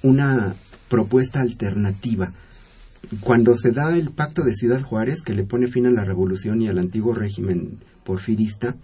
[0.04, 0.56] una
[0.90, 2.32] propuesta alternativa
[3.22, 6.62] cuando se da el pacto de Ciudad Juárez, que le pone fin a la revolución
[6.62, 8.76] y al antiguo régimen porfirista,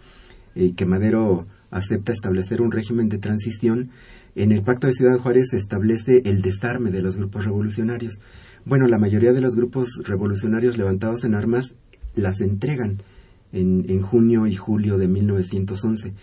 [0.55, 3.89] eh, que Madero acepta establecer un régimen de transición,
[4.35, 8.19] en el pacto de Ciudad Juárez se establece el desarme de los grupos revolucionarios.
[8.65, 11.73] Bueno, la mayoría de los grupos revolucionarios levantados en armas
[12.15, 13.03] las entregan
[13.51, 16.13] en, en junio y julio de 1911.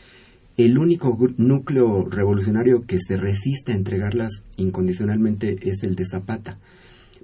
[0.65, 6.59] El único núcleo revolucionario que se resiste a entregarlas incondicionalmente es el de Zapata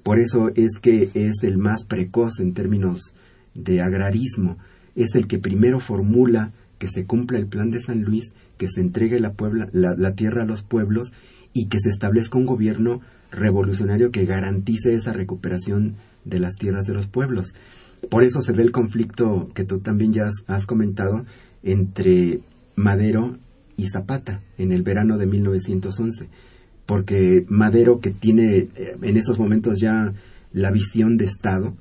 [0.06, 3.12] por eso es que es el más precoz en términos
[3.56, 4.56] de agrarismo.
[4.94, 8.82] Es el que primero formula que se cumpla el plan de San Luis, que se
[8.82, 11.12] entregue la, tierra a los pueblos
[11.52, 13.00] y que se establezca un gobierno
[13.32, 17.52] revolucionario que garantice esa recuperación de las tierras de los pueblos.
[18.08, 21.26] Por eso se ve el conflicto que tú también ya has comentado
[21.64, 22.42] entre
[22.76, 23.38] Madero
[23.76, 26.28] y Zapata en el verano de 1911
[26.86, 30.14] porque Madero, que tiene eh, en esos momentos ya
[30.52, 31.76] la visión de Estado,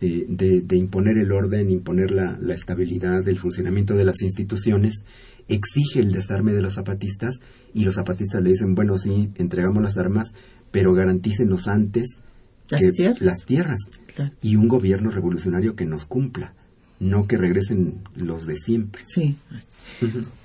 [0.00, 5.02] eh, de, imponer el orden, imponer la, estabilidad, del funcionamiento de las instituciones,
[5.48, 7.40] exige el desarme de los zapatistas
[7.74, 10.32] y los zapatistas le dicen, bueno, sí, entregamos las armas,
[10.70, 12.16] pero garantícenos antes
[12.70, 13.80] las tierras,
[14.42, 16.54] y un gobierno revolucionario que nos cumpla
[17.00, 19.02] no que regresen los de siempre.
[19.06, 19.36] Sí.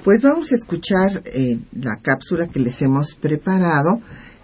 [0.03, 4.01] Pues vamos a escuchar eh, la cápsula que les hemos preparado,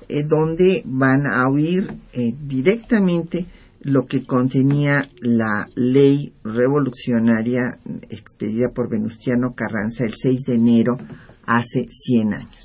[0.07, 3.45] eh, donde van a oír eh, directamente
[3.81, 10.97] lo que contenía la ley revolucionaria expedida por Venustiano Carranza el 6 de enero
[11.45, 12.58] hace 100 años.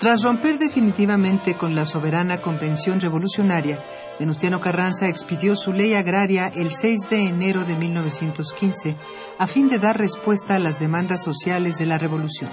[0.00, 3.84] Tras romper definitivamente con la soberana Convención Revolucionaria,
[4.18, 8.96] Venustiano Carranza expidió su ley agraria el 6 de enero de 1915
[9.38, 12.50] a fin de dar respuesta a las demandas sociales de la revolución.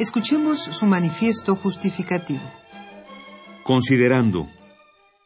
[0.00, 2.42] Escuchemos su manifiesto justificativo.
[3.62, 4.48] Considerando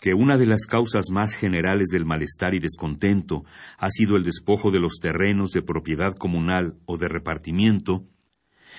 [0.03, 3.45] que una de las causas más generales del malestar y descontento
[3.79, 8.05] ha sido el despojo de los terrenos de propiedad comunal o de repartimiento,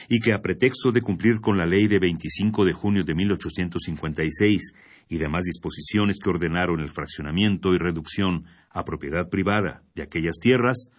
[0.07, 4.73] y que a pretexto de cumplir con la ley de 25 de junio de 1856
[5.09, 10.91] y demás disposiciones que ordenaron el fraccionamiento y reducción a propiedad privada de aquellas tierras,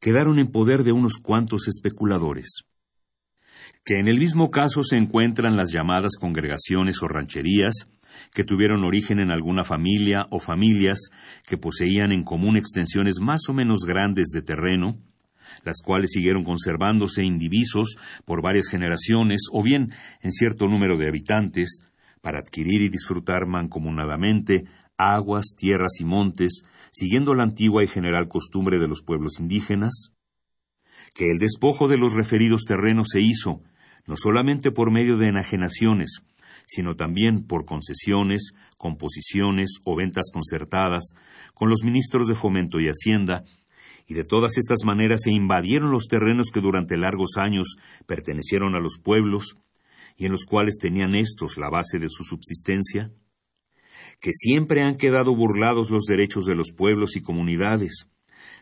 [0.00, 2.64] quedaron en poder de unos cuantos especuladores.
[3.84, 7.88] Que en el mismo caso se encuentran las llamadas congregaciones o rancherías,
[8.34, 11.10] que tuvieron origen en alguna familia o familias
[11.46, 14.98] que poseían en común extensiones más o menos grandes de terreno,
[15.64, 19.92] las cuales siguieron conservándose indivisos por varias generaciones o bien
[20.22, 21.86] en cierto número de habitantes,
[22.20, 24.64] para adquirir y disfrutar mancomunadamente
[24.96, 30.12] aguas, tierras y montes, siguiendo la antigua y general costumbre de los pueblos indígenas?
[31.14, 33.62] Que el despojo de los referidos terrenos se hizo,
[34.06, 36.22] no solamente por medio de enajenaciones,
[36.66, 41.14] sino también por concesiones, composiciones o ventas concertadas
[41.54, 43.44] con los ministros de Fomento y Hacienda,
[44.06, 47.76] y de todas estas maneras se invadieron los terrenos que durante largos años
[48.06, 49.56] pertenecieron a los pueblos
[50.16, 53.10] y en los cuales tenían éstos la base de su subsistencia,
[54.20, 58.06] que siempre han quedado burlados los derechos de los pueblos y comunidades,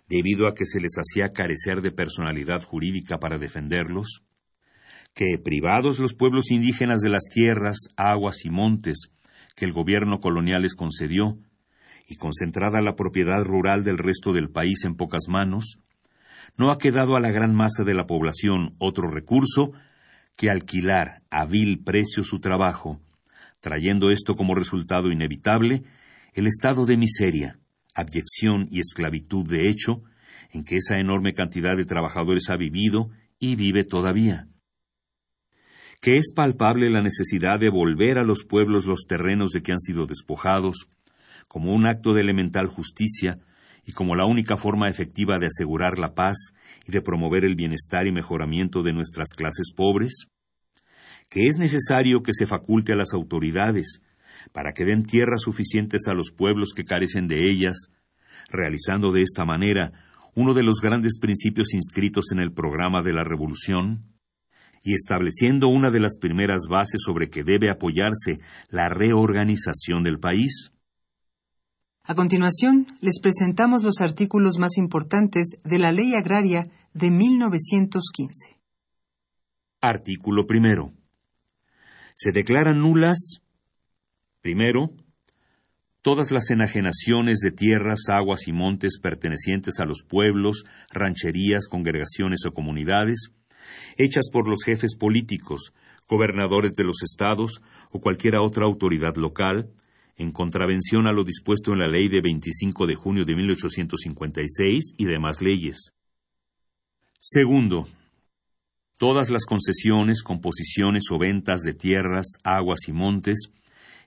[0.09, 4.23] debido a que se les hacía carecer de personalidad jurídica para defenderlos,
[5.15, 9.11] que, privados los pueblos indígenas de las tierras, aguas y montes
[9.57, 11.39] que el gobierno colonial les concedió,
[12.09, 15.79] y concentrada la propiedad rural del resto del país en pocas manos,
[16.57, 19.73] no ha quedado a la gran masa de la población otro recurso
[20.35, 23.01] que alquilar a vil precio su trabajo,
[23.61, 25.83] trayendo esto como resultado inevitable
[26.33, 27.59] el estado de miseria,
[27.95, 30.03] abyección y esclavitud de hecho
[30.51, 34.49] en que esa enorme cantidad de trabajadores ha vivido y vive todavía.
[36.01, 39.81] Que es palpable la necesidad de volver a los pueblos los terrenos de que han
[39.81, 40.89] sido despojados,
[41.49, 43.39] como un acto de elemental justicia
[43.85, 46.53] y como la única forma efectiva de asegurar la paz
[46.87, 50.27] y de promover el bienestar y mejoramiento de nuestras clases pobres?
[51.31, 54.03] Que es necesario que se faculte a las autoridades
[54.53, 57.91] para que den tierras suficientes a los pueblos que carecen de ellas,
[58.51, 59.93] realizando de esta manera
[60.35, 64.05] uno de los grandes principios inscritos en el programa de la Revolución,
[64.85, 68.37] y estableciendo una de las primeras bases sobre que debe apoyarse
[68.71, 70.73] la reorganización del país?
[72.11, 76.63] A continuación, les presentamos los artículos más importantes de la Ley Agraria
[76.95, 78.57] de 1915.
[79.83, 80.95] Artículo primero.
[82.15, 83.43] Se declaran nulas,
[84.41, 84.89] primero,
[86.01, 92.55] todas las enajenaciones de tierras, aguas y montes pertenecientes a los pueblos, rancherías, congregaciones o
[92.55, 93.35] comunidades,
[93.99, 95.75] hechas por los jefes políticos,
[96.09, 99.69] gobernadores de los estados o cualquiera otra autoridad local,
[100.19, 105.05] en contravención a lo dispuesto en la ley de 25 de junio de 1856 y
[105.05, 105.93] demás leyes.
[107.21, 107.89] Segundo,
[108.99, 113.53] todas las concesiones, composiciones o ventas de tierras, aguas y montes,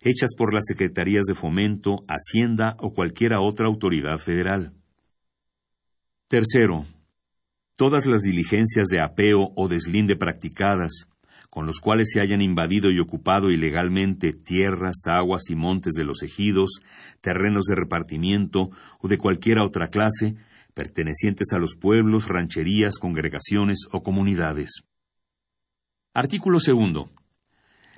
[0.02, 4.74] hechas por las Secretarías de Fomento, Hacienda o cualquiera otra autoridad federal.
[6.28, 6.86] Tercero,
[7.78, 11.08] todas las diligencias de apeo o deslinde practicadas,
[11.52, 16.24] con los cuales se hayan invadido y ocupado ilegalmente tierras, aguas y montes de los
[16.24, 16.82] ejidos,
[17.20, 18.70] terrenos de repartimiento
[19.02, 20.38] o de cualquiera otra clase,
[20.74, 24.84] pertenecientes a los pueblos, rancherías, congregaciones o comunidades.
[26.14, 27.12] Artículo segundo.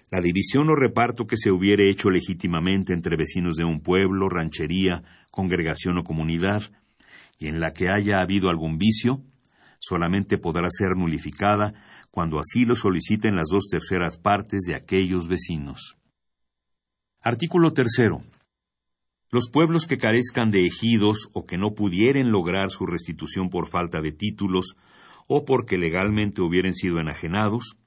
[0.10, 5.04] La división o reparto que se hubiere hecho legítimamente entre vecinos de un pueblo, ranchería,
[5.32, 6.64] congregación o comunidad,
[7.38, 9.22] y en la que haya habido algún vicio,
[9.80, 11.74] solamente podrá ser nulificada
[12.14, 15.98] cuando así lo soliciten las dos terceras partes de aquellos vecinos.
[17.20, 18.22] Artículo tercero.
[19.32, 24.00] Los pueblos que carezcan de ejidos o que no pudieren lograr su restitución por falta
[24.00, 24.76] de títulos
[25.28, 27.78] o porque legalmente hubieren sido enajenados,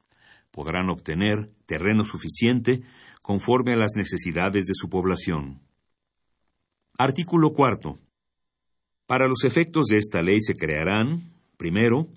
[0.51, 2.83] podrán obtener terreno suficiente
[3.23, 5.61] conforme a las necesidades de su población.
[6.99, 8.01] Artículo cuarto.
[9.07, 12.09] Para los efectos de esta ley se crearán, primero,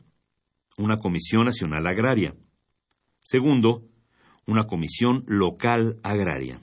[0.80, 2.36] una Comisión Nacional Agraria.
[3.22, 3.86] Segundo,
[4.48, 6.62] una Comisión Local Agraria.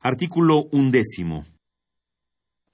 [0.00, 1.44] Artículo undécimo.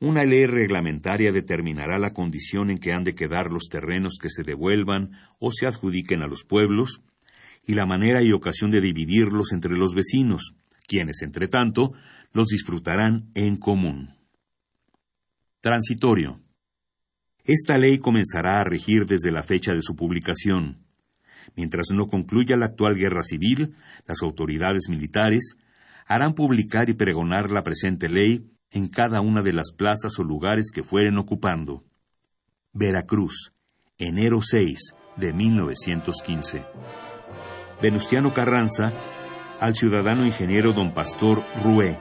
[0.01, 4.45] Una ley reglamentaria determinará la condición en que han de quedar los terrenos que se
[4.45, 5.11] devuelvan
[5.41, 7.03] o se adjudiquen a los pueblos,
[7.67, 10.55] y la manera y ocasión de dividirlos entre los vecinos,
[10.87, 11.93] quienes, entre tanto,
[12.33, 14.15] los disfrutarán en común.
[15.61, 16.41] Transitorio.
[17.49, 20.85] Esta ley comenzará a regir desde la fecha de su publicación.
[21.57, 23.75] Mientras no concluya la actual guerra civil,
[24.07, 25.57] las autoridades militares
[26.07, 30.71] harán publicar y pregonar la presente ley en cada una de las plazas o lugares
[30.71, 31.85] que fueren ocupando.
[32.75, 33.55] Veracruz,
[33.97, 36.67] enero 6 de 1915.
[37.81, 38.93] Venustiano Carranza
[39.59, 41.99] al ciudadano ingeniero don Pastor Rué,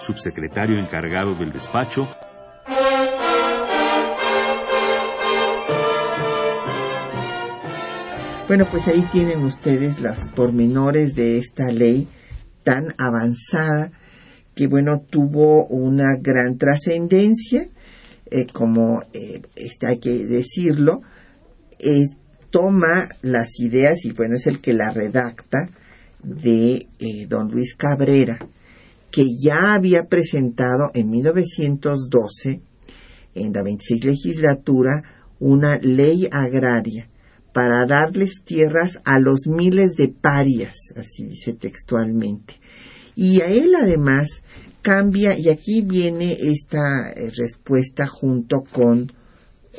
[0.00, 2.08] subsecretario encargado del despacho
[8.50, 12.08] Bueno, pues ahí tienen ustedes los pormenores de esta ley
[12.64, 13.92] tan avanzada
[14.56, 17.68] que, bueno, tuvo una gran trascendencia,
[18.28, 21.00] eh, como eh, este, hay que decirlo,
[21.78, 22.08] eh,
[22.50, 25.70] toma las ideas, y bueno, es el que la redacta,
[26.24, 26.88] de
[27.28, 28.36] don Luis Cabrera,
[29.12, 32.60] que ya había presentado en 1912,
[33.36, 35.04] en la 26 legislatura,
[35.38, 37.09] una ley agraria
[37.52, 42.54] para darles tierras a los miles de parias, así dice textualmente.
[43.16, 44.42] Y a él además
[44.82, 49.12] cambia, y aquí viene esta eh, respuesta junto con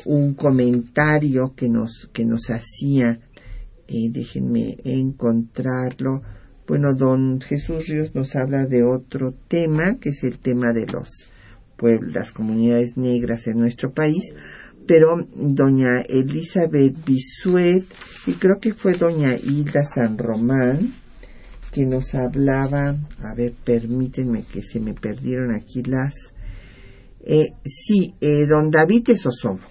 [0.05, 3.19] un comentario que nos, que nos hacía,
[3.87, 6.21] eh, déjenme encontrarlo,
[6.67, 11.09] bueno, don Jesús Ríos nos habla de otro tema, que es el tema de los
[11.75, 14.33] pueblos, las comunidades negras en nuestro país,
[14.91, 17.85] pero doña Elizabeth Bisuet
[18.27, 20.93] y creo que fue doña Hilda San Román
[21.71, 26.33] que nos hablaba, a ver, permítanme que se me perdieron aquí las,
[27.21, 29.61] eh, sí, eh, don David Sosomoc.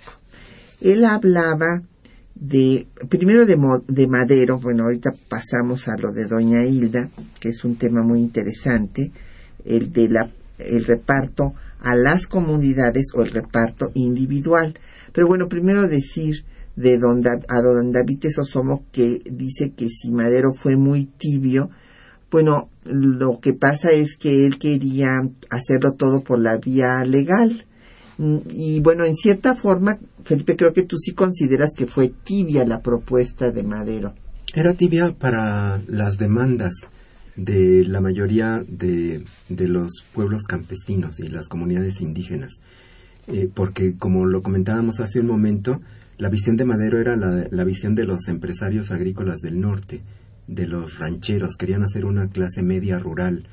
[0.81, 1.83] Él hablaba
[2.35, 3.59] de, primero de,
[3.89, 8.21] de Madero, bueno, ahorita pasamos a lo de doña Hilda, que es un tema muy
[8.21, 9.13] interesante,
[9.67, 11.53] el de la, el reparto
[11.83, 14.75] a las comunidades o el reparto individual.
[15.13, 16.45] Pero bueno, primero decir
[16.77, 21.71] de don, a don David Sosomo que dice que si Madero fue muy tibio,
[22.31, 25.21] bueno, lo que pasa es que él quería
[25.51, 27.65] hacerlo todo por la vía legal.
[28.19, 32.65] Mm, y bueno, en cierta forma, Felipe, creo que tú sí consideras que fue tibia
[32.65, 34.15] la propuesta de Madero.
[34.55, 36.75] Era tibia para las demandas
[37.37, 42.59] de la mayoría de, de los pueblos campesinos y las comunidades indígenas.
[43.27, 45.81] Eh, porque, como lo comentábamos hace un momento,
[46.19, 50.01] la visión de Madero era la, la visión de los empresarios agrícolas del norte
[50.51, 53.45] de los rancheros, querían hacer una clase media rural,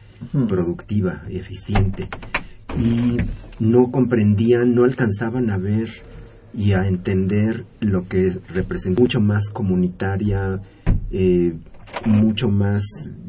[0.48, 2.10] productiva, eficiente,
[2.76, 3.18] y
[3.60, 5.90] no comprendían, no alcanzaban a ver
[6.56, 9.00] y a entender lo que representa.
[9.00, 10.60] Mucho más comunitaria,
[11.12, 11.54] eh,
[12.06, 12.84] mucho más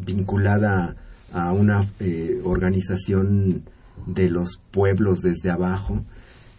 [0.04, 0.96] vinculada
[1.32, 3.62] a una eh, organización
[4.06, 6.04] de los pueblos desde abajo,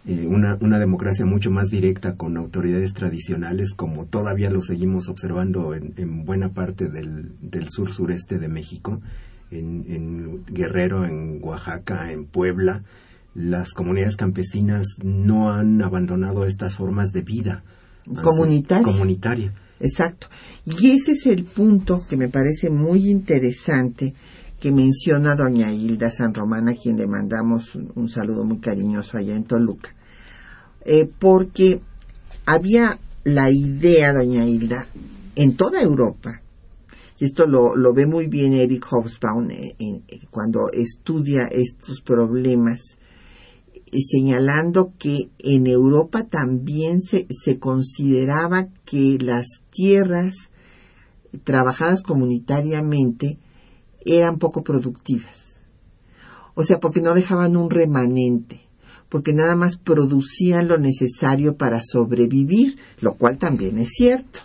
[0.06, 5.74] eh, una, una, democracia mucho más directa con autoridades tradicionales como todavía lo seguimos observando
[5.74, 9.00] en, buena parte del, del sur sureste de México,
[9.50, 12.82] en, Guerrero, en Oaxaca, en Puebla.
[13.34, 17.62] Las comunidades campesinas no han abandonado estas formas de vida
[18.22, 18.84] comunitaria.
[18.84, 19.52] comunitaria.
[19.80, 20.28] Exacto.
[20.64, 24.14] Y ese es el punto que me parece muy interesante
[24.60, 29.34] que menciona doña Hilda San Román, a quien le mandamos un, saludo muy cariñoso allá
[29.34, 29.94] en Toluca,
[30.84, 31.80] eh, porque
[32.44, 34.86] había la idea, doña Hilda,
[35.34, 36.42] en toda Europa,
[37.18, 39.74] y esto lo, lo ve muy bien Eric Hobsbawm eh,
[40.30, 42.99] cuando estudia estos problemas, eh,
[43.98, 50.34] señalando que en Europa también se, se consideraba que las tierras
[51.44, 53.38] trabajadas comunitariamente
[54.04, 55.60] eran poco productivas.
[56.54, 58.60] O sea, porque no dejaban un remanente,
[59.08, 64.40] porque nada más producían lo necesario para sobrevivir, lo cual también es cierto.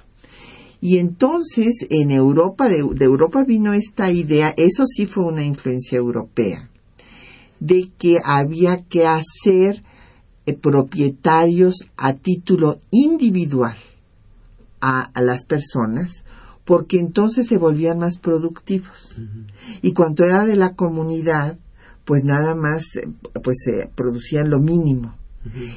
[0.81, 6.69] Y entonces en Europa, de, Europa vino esta idea, eso sí fue una influencia europea,
[7.59, 9.83] de que había que hacer
[10.45, 13.75] eh, propietarios a título individual
[14.81, 16.23] a, las personas
[16.65, 19.21] porque entonces se volvían más productivos.
[19.81, 21.59] Y cuando era de la comunidad,
[22.05, 22.85] pues nada más
[23.43, 25.15] pues se producían lo mínimo.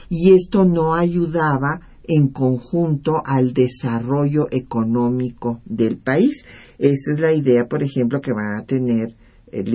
[0.08, 6.44] Y esto no ayudaba en conjunto al desarrollo económico del país.
[6.78, 9.14] Esta es la idea, por ejemplo, que van a tener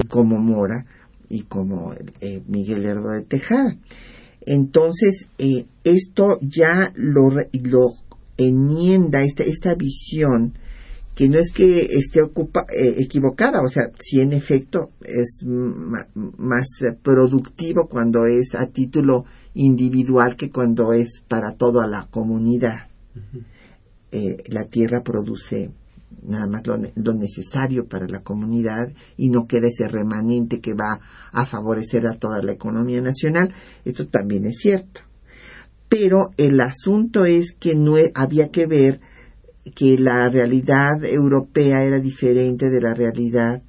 [0.09, 0.85] como Mora
[1.33, 3.75] y como eh, Miguel Herdo de Tejada.
[4.45, 7.93] Entonces, eh, esto ya lo, lo
[8.37, 10.53] enmienda, esta, esta visión
[11.15, 16.67] que no es que esté eh, equivocada, o sea, si en efecto es más
[17.01, 19.25] productivo cuando es a título
[19.55, 22.89] individual que cuando es para toda la comunidad.
[24.11, 25.71] Eh, la tierra produce
[26.25, 26.77] nada más lo,
[27.13, 30.99] necesario para la comunidad y no queda ese remanente que va
[31.31, 33.53] a favorecer a toda la economía nacional.
[33.85, 35.01] Esto también es cierto.
[35.89, 39.01] Pero el asunto es que no había que ver
[39.75, 43.63] que la realidad europea era diferente de la realidad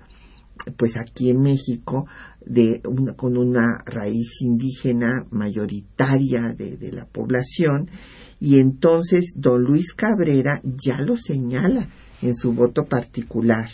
[0.77, 2.07] pues aquí en México
[2.45, 2.81] de
[3.17, 7.89] con una raíz indígena mayoritaria de, la población
[8.41, 11.89] y entonces don Luis Cabrera ya lo señala
[12.25, 13.69] en su voto particular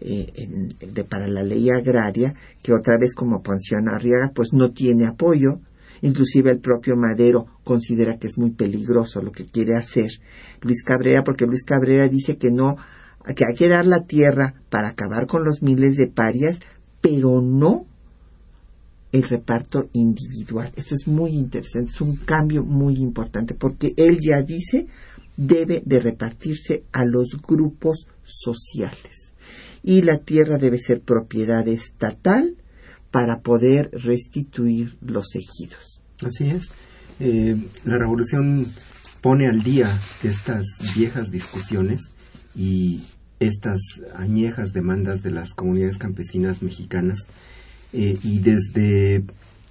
[0.00, 0.48] eh,
[0.80, 5.60] de, para la ley agraria que otra vez como Ponción Arriaga pues no tiene apoyo
[6.02, 10.10] Inclusive el propio Madero considera que es muy peligroso lo que quiere hacer
[10.62, 12.76] Luis Cabrera, porque Luis Cabrera dice que no,
[13.34, 16.60] que hay que dar la tierra para acabar con los miles de parias,
[17.00, 17.86] pero no
[19.10, 20.72] el reparto individual.
[20.76, 24.86] Esto es muy interesante, es un cambio muy importante, porque él ya dice
[25.38, 29.32] debe de repartirse a los grupos sociales
[29.82, 32.56] y la tierra debe ser propiedad estatal
[33.10, 36.02] para poder restituir los ejidos.
[36.20, 36.68] Así es.
[37.20, 38.66] Eh, la revolución
[39.22, 42.02] pone al día estas viejas discusiones
[42.54, 43.04] y
[43.38, 43.80] estas
[44.16, 47.20] añejas demandas de las comunidades campesinas mexicanas
[47.92, 49.22] eh, y desde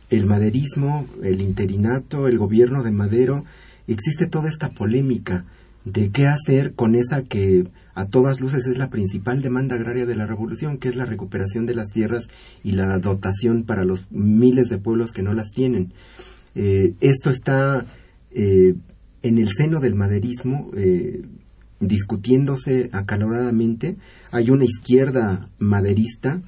[0.10, 3.44] el maderismo, el interinato, el gobierno de Madero
[3.88, 5.46] existe toda esta polémica
[5.92, 7.66] de qué hacer con esa que
[7.96, 11.66] a todas luces es la principal demanda agraria de la revolución, que es la recuperación
[11.66, 12.28] de las tierras
[12.64, 15.94] y la dotación para los miles de pueblos que no las tienen.
[16.54, 17.86] Eh, esto está
[18.32, 18.76] eh,
[19.24, 21.24] en el seno del maderismo eh,
[21.80, 23.98] discutiéndose acaloradamente.
[24.32, 26.42] Hay una izquierda maderista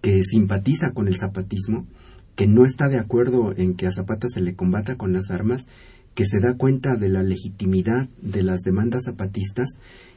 [0.00, 1.86] que simpatiza con el zapatismo,
[2.34, 5.66] que no está de acuerdo en que a Zapata se le combata con las armas,
[6.14, 9.70] que se da cuenta de la legitimidad de las demandas zapatistas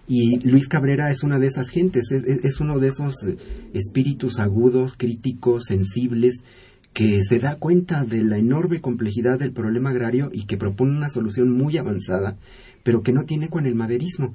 [0.08, 3.38] y Luis Cabrera es una de esas gentes, es, uno de esos eh,
[3.74, 6.42] espíritus agudos, críticos, sensibles,
[6.94, 11.10] que se da cuenta de la enorme complejidad del problema agrario y que propone una
[11.10, 12.38] solución muy avanzada,
[12.84, 14.34] pero que no tiene con el maderismo.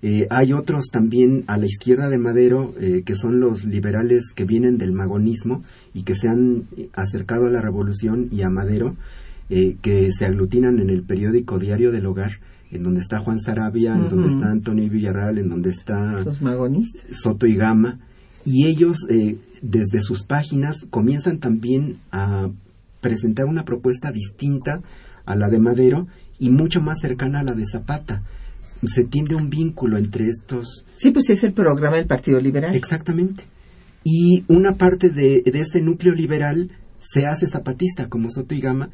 [0.00, 4.44] Eh, hay otros también a la izquierda de Madero, eh, que son los liberales que
[4.44, 8.96] vienen del magonismo y que se han acercado a la revolución y a Madero,
[9.48, 12.32] que se aglutinan en el periódico Diario del Hogar,
[12.70, 17.04] en donde está Juan Sarabia, en donde está Antonio Villarreal, en donde está Los magonistas.
[17.16, 17.98] Soto y Gama,
[18.44, 22.50] y ellos eh, desde sus páginas comienzan también a
[23.00, 24.82] presentar una propuesta distinta
[25.24, 26.06] a la de Madero
[26.38, 28.22] y mucho más cercana a la de Zapata.
[28.84, 30.84] Se tiende un vínculo entre estos.
[30.96, 32.74] Sí, pues es el programa del Partido Liberal.
[32.76, 33.44] Exactamente.
[34.04, 36.70] Y una parte de, de este núcleo liberal
[37.00, 38.90] se hace zapatista, como Soto y Gama,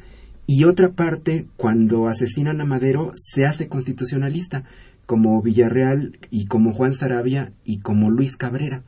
[0.47, 4.63] y otra parte, cuando asesinan a Madero, se hace constitucionalista,
[5.05, 8.83] como Villarreal y como Juan Sarabia y como Luis Cabrera.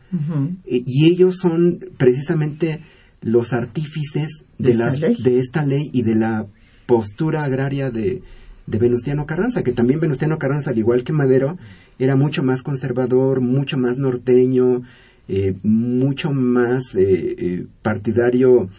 [0.65, 2.81] E, y ellos son precisamente
[3.21, 4.75] los artífices de,
[5.23, 6.47] de, esta ley y de la
[6.85, 8.21] postura agraria de,
[8.67, 11.57] de Venustiano Carranza, que también Venustiano Carranza, al igual que Madero,
[11.99, 14.83] era mucho más conservador, mucho más norteño,
[15.27, 18.69] eh, mucho más eh, eh, partidario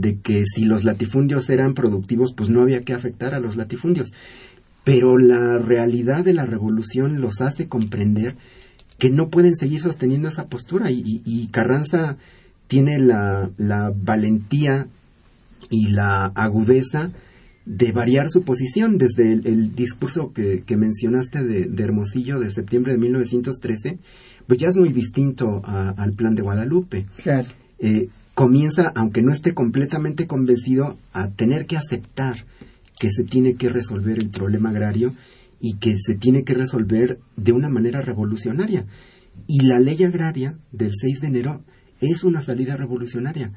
[0.00, 4.12] de que si los latifundios eran productivos, pues no había que afectar a los latifundios.
[4.84, 8.36] Pero la realidad de la revolución los hace comprender
[8.98, 12.16] que no pueden seguir sosteniendo esa postura y, Carranza
[12.66, 13.50] tiene la,
[13.94, 14.88] valentía
[15.70, 17.12] y la agudeza
[17.64, 23.98] de variar su posición desde el, discurso que, mencionaste de, Hermosillo de septiembre de 1913,
[24.46, 27.06] pues ya es muy distinto al plan de Guadalupe.
[27.22, 27.48] Claro.
[27.78, 28.08] Eh,
[28.38, 32.44] comienza, aunque no esté completamente convencido, a tener que aceptar
[33.00, 35.12] que se tiene que resolver el problema agrario
[35.58, 38.86] y que se tiene que resolver de una manera revolucionaria.
[39.48, 41.64] Y la ley agraria del 6 de enero
[42.00, 43.50] es una salida revolucionaria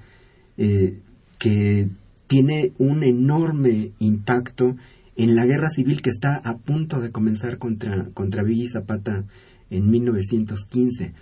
[0.58, 0.98] eh,
[1.38, 1.88] que
[2.26, 4.78] tiene un enorme impacto
[5.16, 9.26] en la guerra civil que está a punto de comenzar contra, contra Villa y Zapata
[9.70, 11.14] en 1915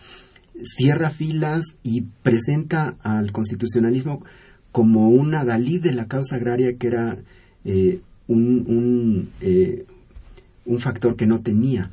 [0.64, 4.24] cierra filas y presenta al constitucionalismo
[4.72, 7.18] como una Dalí de la causa agraria que era
[7.66, 9.86] eh, un, un, eh,
[10.66, 11.91] un, factor que no tenía.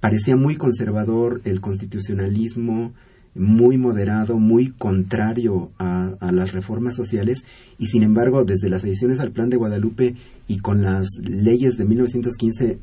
[0.00, 2.92] Parecía muy conservador el constitucionalismo,
[3.34, 7.44] muy moderado, muy contrario a, las reformas sociales
[7.78, 10.14] y sin embargo desde las ediciones al Plan de Guadalupe
[10.48, 12.78] y con las leyes de 1915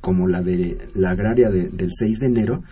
[0.00, 2.62] como la de la agraria del 6 de enero,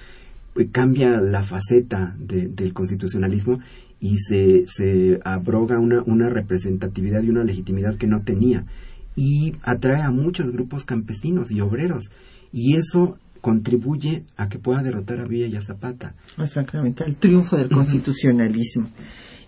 [0.72, 3.60] cambia la faceta del constitucionalismo
[4.00, 8.64] y se, se abroga una, una representatividad y una legitimidad que no tenía
[9.14, 12.10] y atrae a muchos grupos campesinos y obreros
[12.52, 16.14] y eso contribuye a que pueda derrotar a Villa y a Zapata.
[16.38, 18.90] Exactamente, al triunfo del constitucionalismo.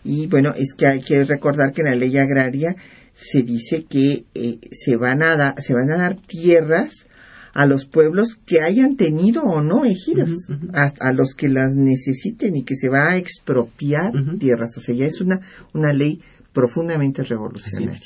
[0.04, 2.74] Y bueno, es que hay que recordar que en la ley agraria
[3.14, 7.06] se dice que eh, se, van a se van a dar tierras
[7.54, 12.62] a los pueblos que hayan tenido o no ejidos, a, los que las necesiten y
[12.62, 14.76] que se va a expropiar tierras.
[14.78, 15.40] O sea, ya es una,
[15.72, 16.20] una ley
[16.52, 18.00] profundamente revolucionaria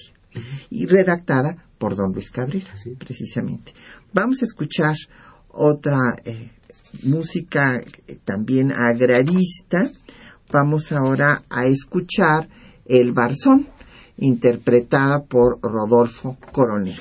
[0.70, 3.72] y redactada por don Luis Cabrera, precisamente.
[4.12, 4.94] Vamos a escuchar
[5.48, 6.50] otra eh,
[7.04, 9.90] música eh, también agrarista.
[10.52, 12.48] Vamos ahora a escuchar
[12.84, 13.68] El Barzón,
[14.16, 17.00] interpretada por Rodolfo Coronel.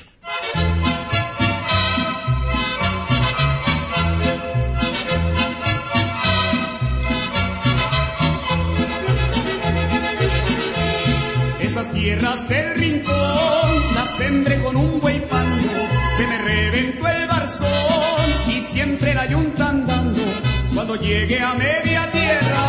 [21.06, 22.66] Llegué a media tierra.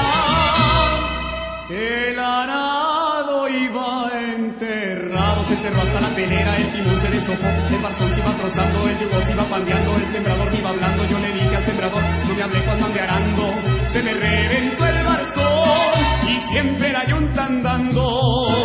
[1.70, 8.10] El arado iba enterrado, se enterró hasta la pelera, el timón se deshojó, el barzón
[8.12, 11.34] se iba trozando, el yugo se iba pandeando, el sembrador me iba hablando, yo le
[11.34, 13.54] dije al sembrador, no me hablé cuando ande arando,
[13.88, 18.57] se me reventó el barzón y siempre la yunta andando.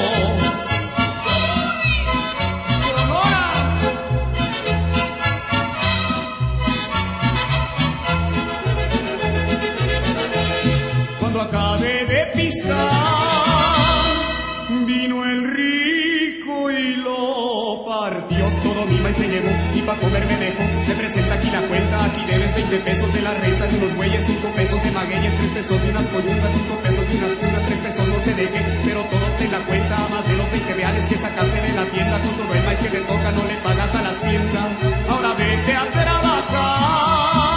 [19.86, 20.62] Pa' comer me dejo.
[20.86, 24.24] Te presenta aquí la cuenta, aquí debes 20 pesos de la renta de unos bueyes,
[24.26, 27.80] 5 pesos de magueyes, 3 pesos de unas coyuntas, 5 pesos de unas cunas, 3
[27.80, 31.16] pesos no se deje, pero todos ten la cuenta, más de los 20 reales que
[31.18, 34.02] sacaste de la tienda, con todo el maíz que te toca no le pagas a
[34.02, 34.68] la hacienda.
[35.08, 37.51] Ahora vete a trabajar,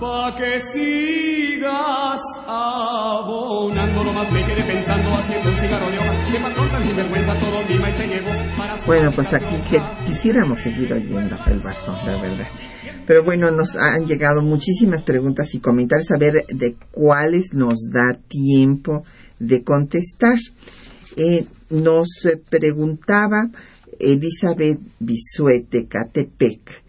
[0.00, 6.38] pa' que sigas abonando, lo más me quedé pensando, haciendo un cigarro de hoja, que
[6.38, 10.92] patrón tan sinvergüenza todo mima y se llevó para Bueno, pues aquí que quisiéramos seguir
[10.92, 12.46] oyendo el vaso, la verdad.
[13.06, 16.10] Pero bueno, nos han llegado muchísimas preguntas y comentarios.
[16.10, 19.04] A ver de cuáles nos da tiempo
[19.38, 20.38] de contestar.
[21.16, 22.08] Eh, nos
[22.50, 23.48] preguntaba
[23.98, 26.85] Elizabeth Bisuete, Catepec,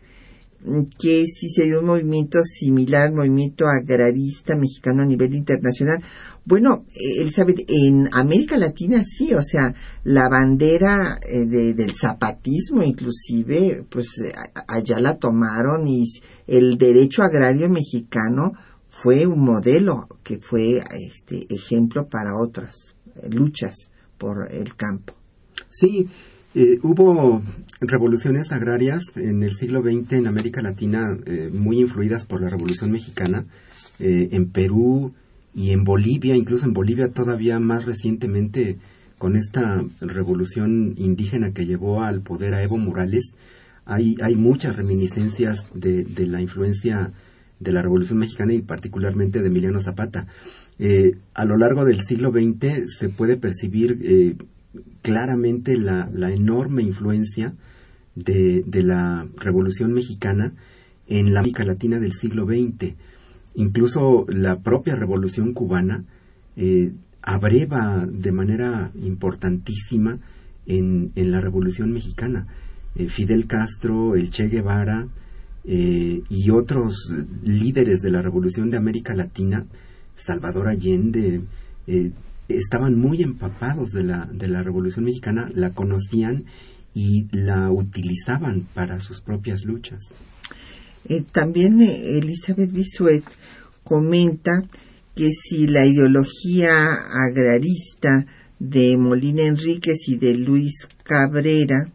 [1.00, 6.02] que si se dio un movimiento similar movimiento agrarista mexicano a nivel internacional.
[6.44, 13.84] Bueno, Elizabeth, en América Latina sí, o sea, la bandera eh, de- del zapatismo inclusive,
[13.90, 14.08] pues
[14.68, 16.04] allá la tomaron y
[16.48, 18.54] el derecho agrario mexicano
[18.90, 23.76] fue un modelo que fue este ejemplo para otras eh, luchas
[24.18, 25.14] por el campo.
[25.70, 26.08] Sí,
[26.56, 27.42] eh, hubo
[27.82, 32.92] revoluciones agrarias en el siglo XX en América Latina eh, muy influidas por la Revolución
[32.92, 33.46] Mexicana,
[34.00, 35.14] eh, en Perú
[35.54, 38.78] y en Bolivia, incluso en Bolivia todavía más recientemente
[39.18, 43.34] con esta revolución indígena que llevó al poder a Evo Morales,
[43.86, 47.12] hay, hay muchas reminiscencias de, de la influencia
[47.60, 50.28] de la Revolución Mexicana y particularmente de Emiliano Zapata.
[50.78, 53.98] Eh, a lo largo del siglo XX se puede percibir
[55.02, 57.54] claramente la, la enorme influencia
[58.16, 60.54] de, de la Revolución Mexicana
[61.08, 62.96] en la América Latina del siglo XX.
[63.56, 66.04] Incluso la propia Revolución cubana
[66.56, 70.20] eh, abreva de manera importantísima
[70.66, 72.48] en, en la Revolución Mexicana.
[72.96, 75.08] Eh, Fidel Castro, el Che Guevara
[75.64, 77.14] eh, y otros
[77.44, 79.66] líderes de la Revolución de América Latina,
[80.16, 81.42] Salvador Allende,
[81.86, 82.12] eh,
[82.48, 86.46] estaban muy empapados de la, de la Revolución Mexicana, la conocían
[86.94, 90.10] y la utilizaban para sus propias luchas.
[91.08, 93.24] Eh, también eh, Elizabeth Bisuet
[93.84, 94.64] comenta
[95.16, 96.72] que si la ideología
[97.28, 98.26] agrarista
[98.60, 101.90] de Molina Enríquez y de Luis Cabrera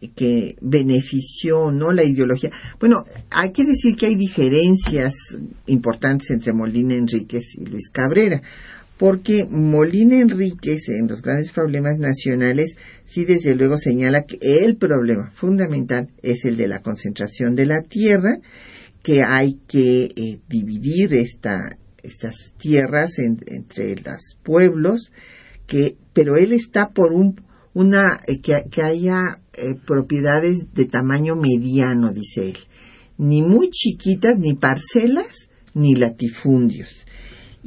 [0.00, 2.50] eh, que benefició no la ideología.
[2.78, 5.14] Bueno, hay que decir que hay diferencias
[5.66, 8.42] importantes entre Molina Enríquez y Luis Cabrera,
[8.98, 12.76] porque Molina Enríquez en los grandes problemas nacionales
[13.06, 17.80] sí desde luego señala que el problema fundamental es el de la concentración de la
[17.82, 18.38] tierra,
[19.02, 25.12] que hay que eh, dividir esta, estas tierras en- entre los pueblos,
[25.66, 27.40] que, pero él está por un,
[27.74, 32.58] una, eh, que, que haya eh, propiedades de tamaño mediano, dice él,
[33.16, 37.06] ni muy chiquitas, ni parcelas, ni latifundios.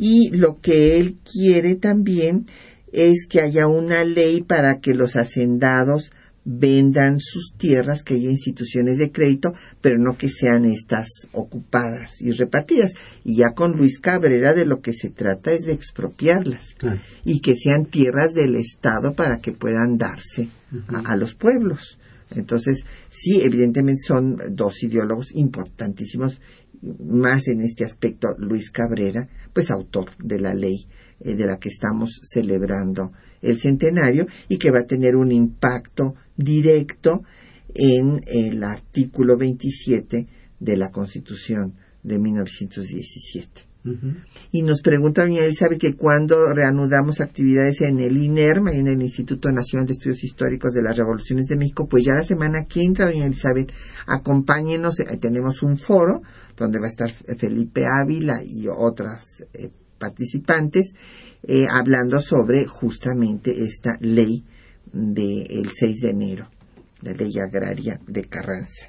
[0.03, 2.47] Y lo que él quiere también
[2.91, 6.11] es que haya una ley para que los hacendados
[6.43, 12.31] vendan sus tierras, que haya instituciones de crédito, pero no que sean estas ocupadas y
[12.31, 12.93] repartidas.
[13.23, 16.75] Y ya con Luis Cabrera de lo que se trata es de expropiarlas
[17.23, 20.49] y que sean tierras del Estado para que puedan darse
[20.87, 21.99] a, a los pueblos.
[22.35, 26.41] Entonces, sí, evidentemente son dos ideólogos importantísimos,
[26.81, 30.87] más en este aspecto Luis Cabrera, pues autor de la ley
[31.19, 36.15] eh, de la que estamos celebrando el centenario y que va a tener un impacto
[36.35, 37.23] directo
[37.73, 40.27] en el artículo 27
[40.59, 43.70] de la Constitución de 1917.
[44.51, 49.51] Y nos pregunta doña Elizabeth que cuando reanudamos actividades en el INERM, en el Instituto
[49.51, 53.05] Nacional de Estudios Históricos de las Revoluciones de México, pues ya la semana que entra,
[53.05, 53.71] doña Elizabeth,
[54.05, 56.21] acompáñenos, eh, tenemos un foro
[56.55, 60.93] donde va a estar Felipe Ávila y otras eh, participantes
[61.41, 64.43] eh, hablando sobre justamente esta ley
[64.93, 66.49] del 6 de enero,
[67.01, 68.87] la ley agraria de Carranza.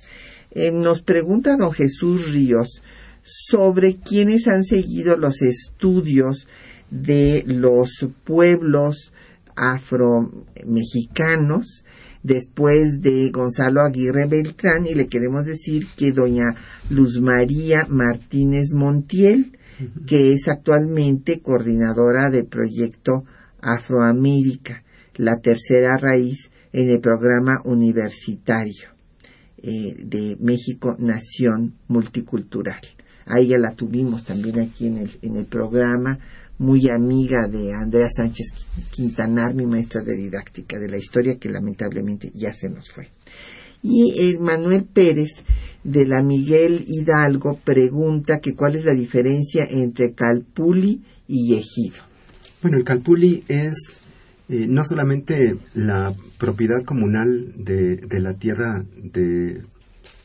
[0.74, 2.82] Nos pregunta don Jesús Ríos
[3.22, 6.48] sobre quienes han seguido los estudios
[6.90, 9.12] de los pueblos
[9.56, 11.84] afromexicanos
[12.22, 16.54] después de Gonzalo Aguirre Beltrán y le queremos decir que doña
[16.90, 19.58] Luz María Martínez Montiel,
[20.06, 23.24] que es actualmente coordinadora del proyecto
[23.60, 24.84] Afroamérica,
[25.16, 28.90] la tercera raíz en el programa universitario
[29.58, 32.80] eh, de México Nación Multicultural.
[33.26, 36.18] A ella la tuvimos también aquí en el, en el programa,
[36.58, 38.48] muy amiga de Andrea Sánchez
[38.90, 43.08] Quintanar, mi maestra de didáctica de la historia, que lamentablemente ya se nos fue.
[43.82, 45.30] Y Manuel Pérez
[45.82, 52.04] de la Miguel Hidalgo pregunta que cuál es la diferencia entre calpuli y ejido.
[52.62, 53.74] Bueno, el calpuli es
[54.48, 59.62] eh, no solamente la propiedad comunal de, la tierra de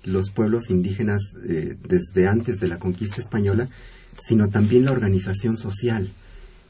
[0.07, 3.67] los pueblos indígenas eh, desde antes de la conquista española,
[4.17, 6.07] sino también la organización social.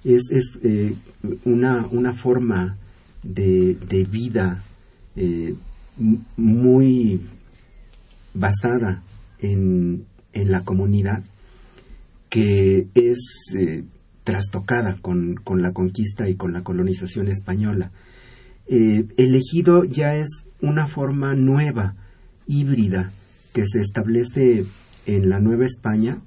[0.04, 0.30] Es,
[0.64, 0.96] eh,
[1.44, 2.78] una, una, forma
[3.24, 4.64] de, de vida
[6.38, 7.22] muy
[8.34, 9.04] basada
[9.40, 11.24] en, en, la comunidad
[12.30, 13.18] que es
[14.24, 17.92] trastocada con, con, la conquista y con la colonización española.
[18.68, 20.28] Eh, el ejido ya es
[20.60, 21.96] una forma nueva,
[22.46, 23.12] híbrida,
[23.58, 24.66] que se establece
[25.08, 26.20] en la Nueva España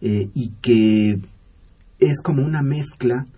[0.00, 1.20] eh, y que
[2.00, 3.28] es como una mezcla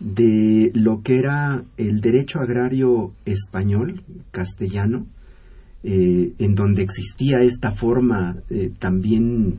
[0.00, 5.06] de lo que era el derecho agrario español, castellano,
[5.82, 8.38] eh, en donde existía esta forma
[8.78, 9.58] también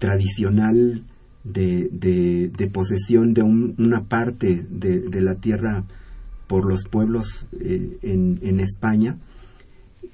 [0.00, 1.04] tradicional
[1.44, 5.84] de, de, posesión de una parte de, la tierra
[6.48, 9.16] por los pueblos eh, en, España,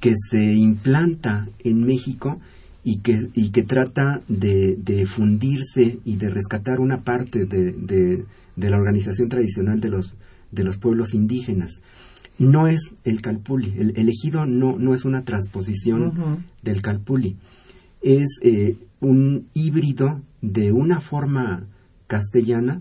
[0.01, 2.41] que se implanta en México
[2.85, 8.25] y que, y que trata de, de fundirse y de rescatar una parte de,
[8.57, 10.15] la organización tradicional de los,
[10.53, 11.81] de los pueblos indígenas.
[12.39, 17.37] No es el calpuli, el elegido no, no es una transposición del calpuli,
[18.01, 21.65] es eh, un híbrido de una forma
[22.07, 22.81] castellana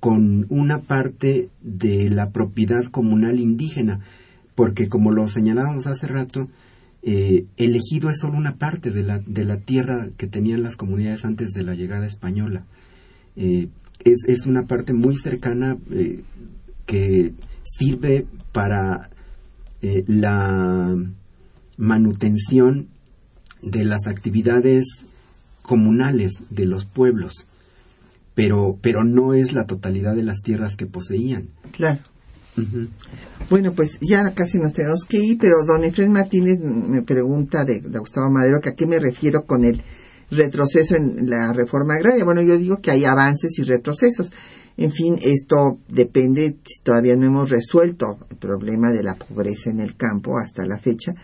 [0.00, 4.00] con una parte de la propiedad comunal indígena,
[4.56, 6.48] porque como lo señalábamos hace rato,
[7.02, 10.74] eh, el ejido es solo una parte de la, de la tierra que tenían las
[10.74, 12.64] comunidades antes de la llegada española.
[13.36, 13.68] Eh,
[14.02, 16.22] es, es, una parte muy cercana eh,
[16.84, 17.32] que
[17.62, 19.10] sirve para
[20.08, 20.96] la
[21.76, 22.88] manutención
[23.62, 24.84] de las actividades
[25.62, 27.46] comunales de los pueblos,
[28.34, 31.50] pero, pero no es la totalidad de las tierras que poseían.
[31.72, 32.00] Claro.
[33.50, 37.80] Bueno, pues ya casi nos tenemos que ir, pero don Efraín Martínez me pregunta de,
[37.80, 39.82] Gustavo Madero que a qué me refiero con el
[40.30, 42.24] retroceso en la reforma agraria.
[42.24, 44.32] Bueno, yo digo que hay avances y retrocesos.
[44.76, 49.80] En fin, esto depende si todavía no hemos resuelto el problema de la pobreza en
[49.80, 51.14] el campo hasta la fecha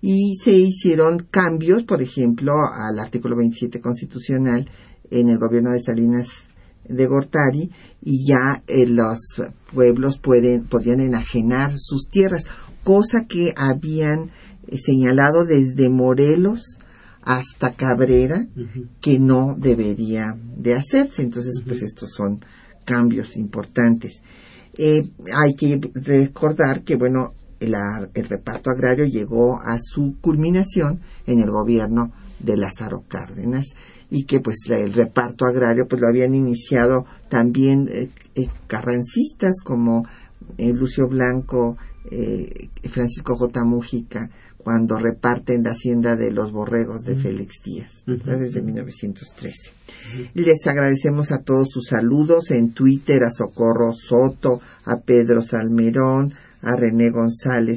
[0.00, 4.68] y se hicieron cambios, por ejemplo, al artículo 27 constitucional
[5.10, 6.49] en el gobierno de Salinas
[6.88, 7.70] de Gortari
[8.02, 9.18] y ya eh, los
[9.72, 12.44] pueblos pueden, podían enajenar sus tierras,
[12.84, 14.30] cosa que habían
[14.66, 16.78] eh, señalado desde Morelos
[17.22, 18.46] hasta Cabrera
[19.00, 21.22] que no debería de hacerse.
[21.22, 22.40] Entonces, pues estos son
[22.84, 24.22] cambios importantes.
[24.76, 27.74] Eh, hay que recordar que, bueno, el,
[28.28, 33.66] reparto agrario llegó a su culminación en el gobierno de Lázaro Cárdenas
[34.10, 40.06] y que pues el reparto agrario pues lo habían iniciado también eh, eh, carrancistas como
[40.58, 41.76] eh, Lucio Blanco,
[42.90, 43.62] Francisco J.
[43.64, 49.72] Mújica, cuando reparten la hacienda de los borregos de Félix Díaz, desde 1913.
[50.34, 56.32] Les agradecemos a todos sus saludos en Twitter, a Socorro Soto, a Pedro Salmerón,
[56.62, 57.76] a René González,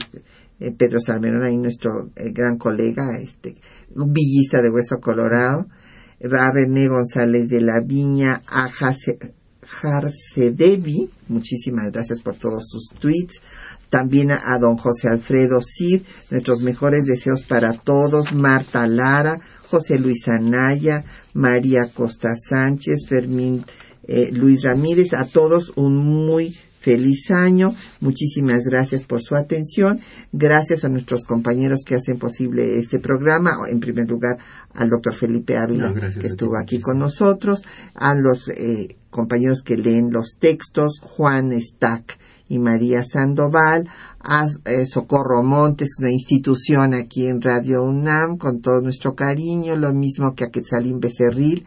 [0.59, 3.55] eh, Pedro Salmerón, ahí nuestro eh, gran colega, este,
[3.95, 5.67] un villista de Hueso Colorado,
[6.31, 8.69] a René González de la Viña, a
[10.51, 13.41] Devi, muchísimas gracias por todos sus tweets,
[13.89, 19.39] también a, don José Alfredo Cid, nuestros mejores deseos para todos, Marta Lara,
[19.69, 23.65] José Luis Anaya, María Costa Sánchez, Fermín
[24.07, 27.73] eh, Luis Ramírez, a todos un muy feliz año.
[28.01, 29.99] Muchísimas gracias por su atención.
[30.33, 33.55] Gracias a nuestros compañeros que hacen posible este programa.
[33.69, 34.37] En primer lugar,
[34.73, 37.61] al doctor Felipe Ávila, que estuvo aquí con nosotros.
[37.95, 42.17] A los eh, compañeros que leen los textos, Juan Stack
[42.49, 43.87] y María Sandoval,
[44.19, 49.93] a eh, Socorro Montes, una institución aquí en Radio UNAM, con todo nuestro cariño, lo
[49.93, 51.65] mismo que a Quetzalín Becerril,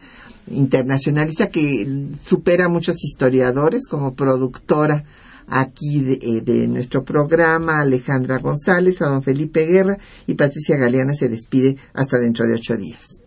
[0.49, 1.87] internacionalista que
[2.23, 5.03] supera a muchos historiadores como productora
[5.47, 11.29] aquí eh, de, nuestro programa, Alejandra González, a don Felipe Guerra y Patricia Galeana se
[11.29, 13.21] despide hasta dentro de ocho días.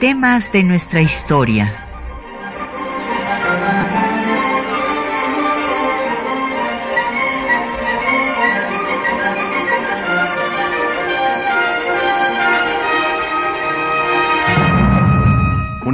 [0.00, 1.91] Temas de nuestra historia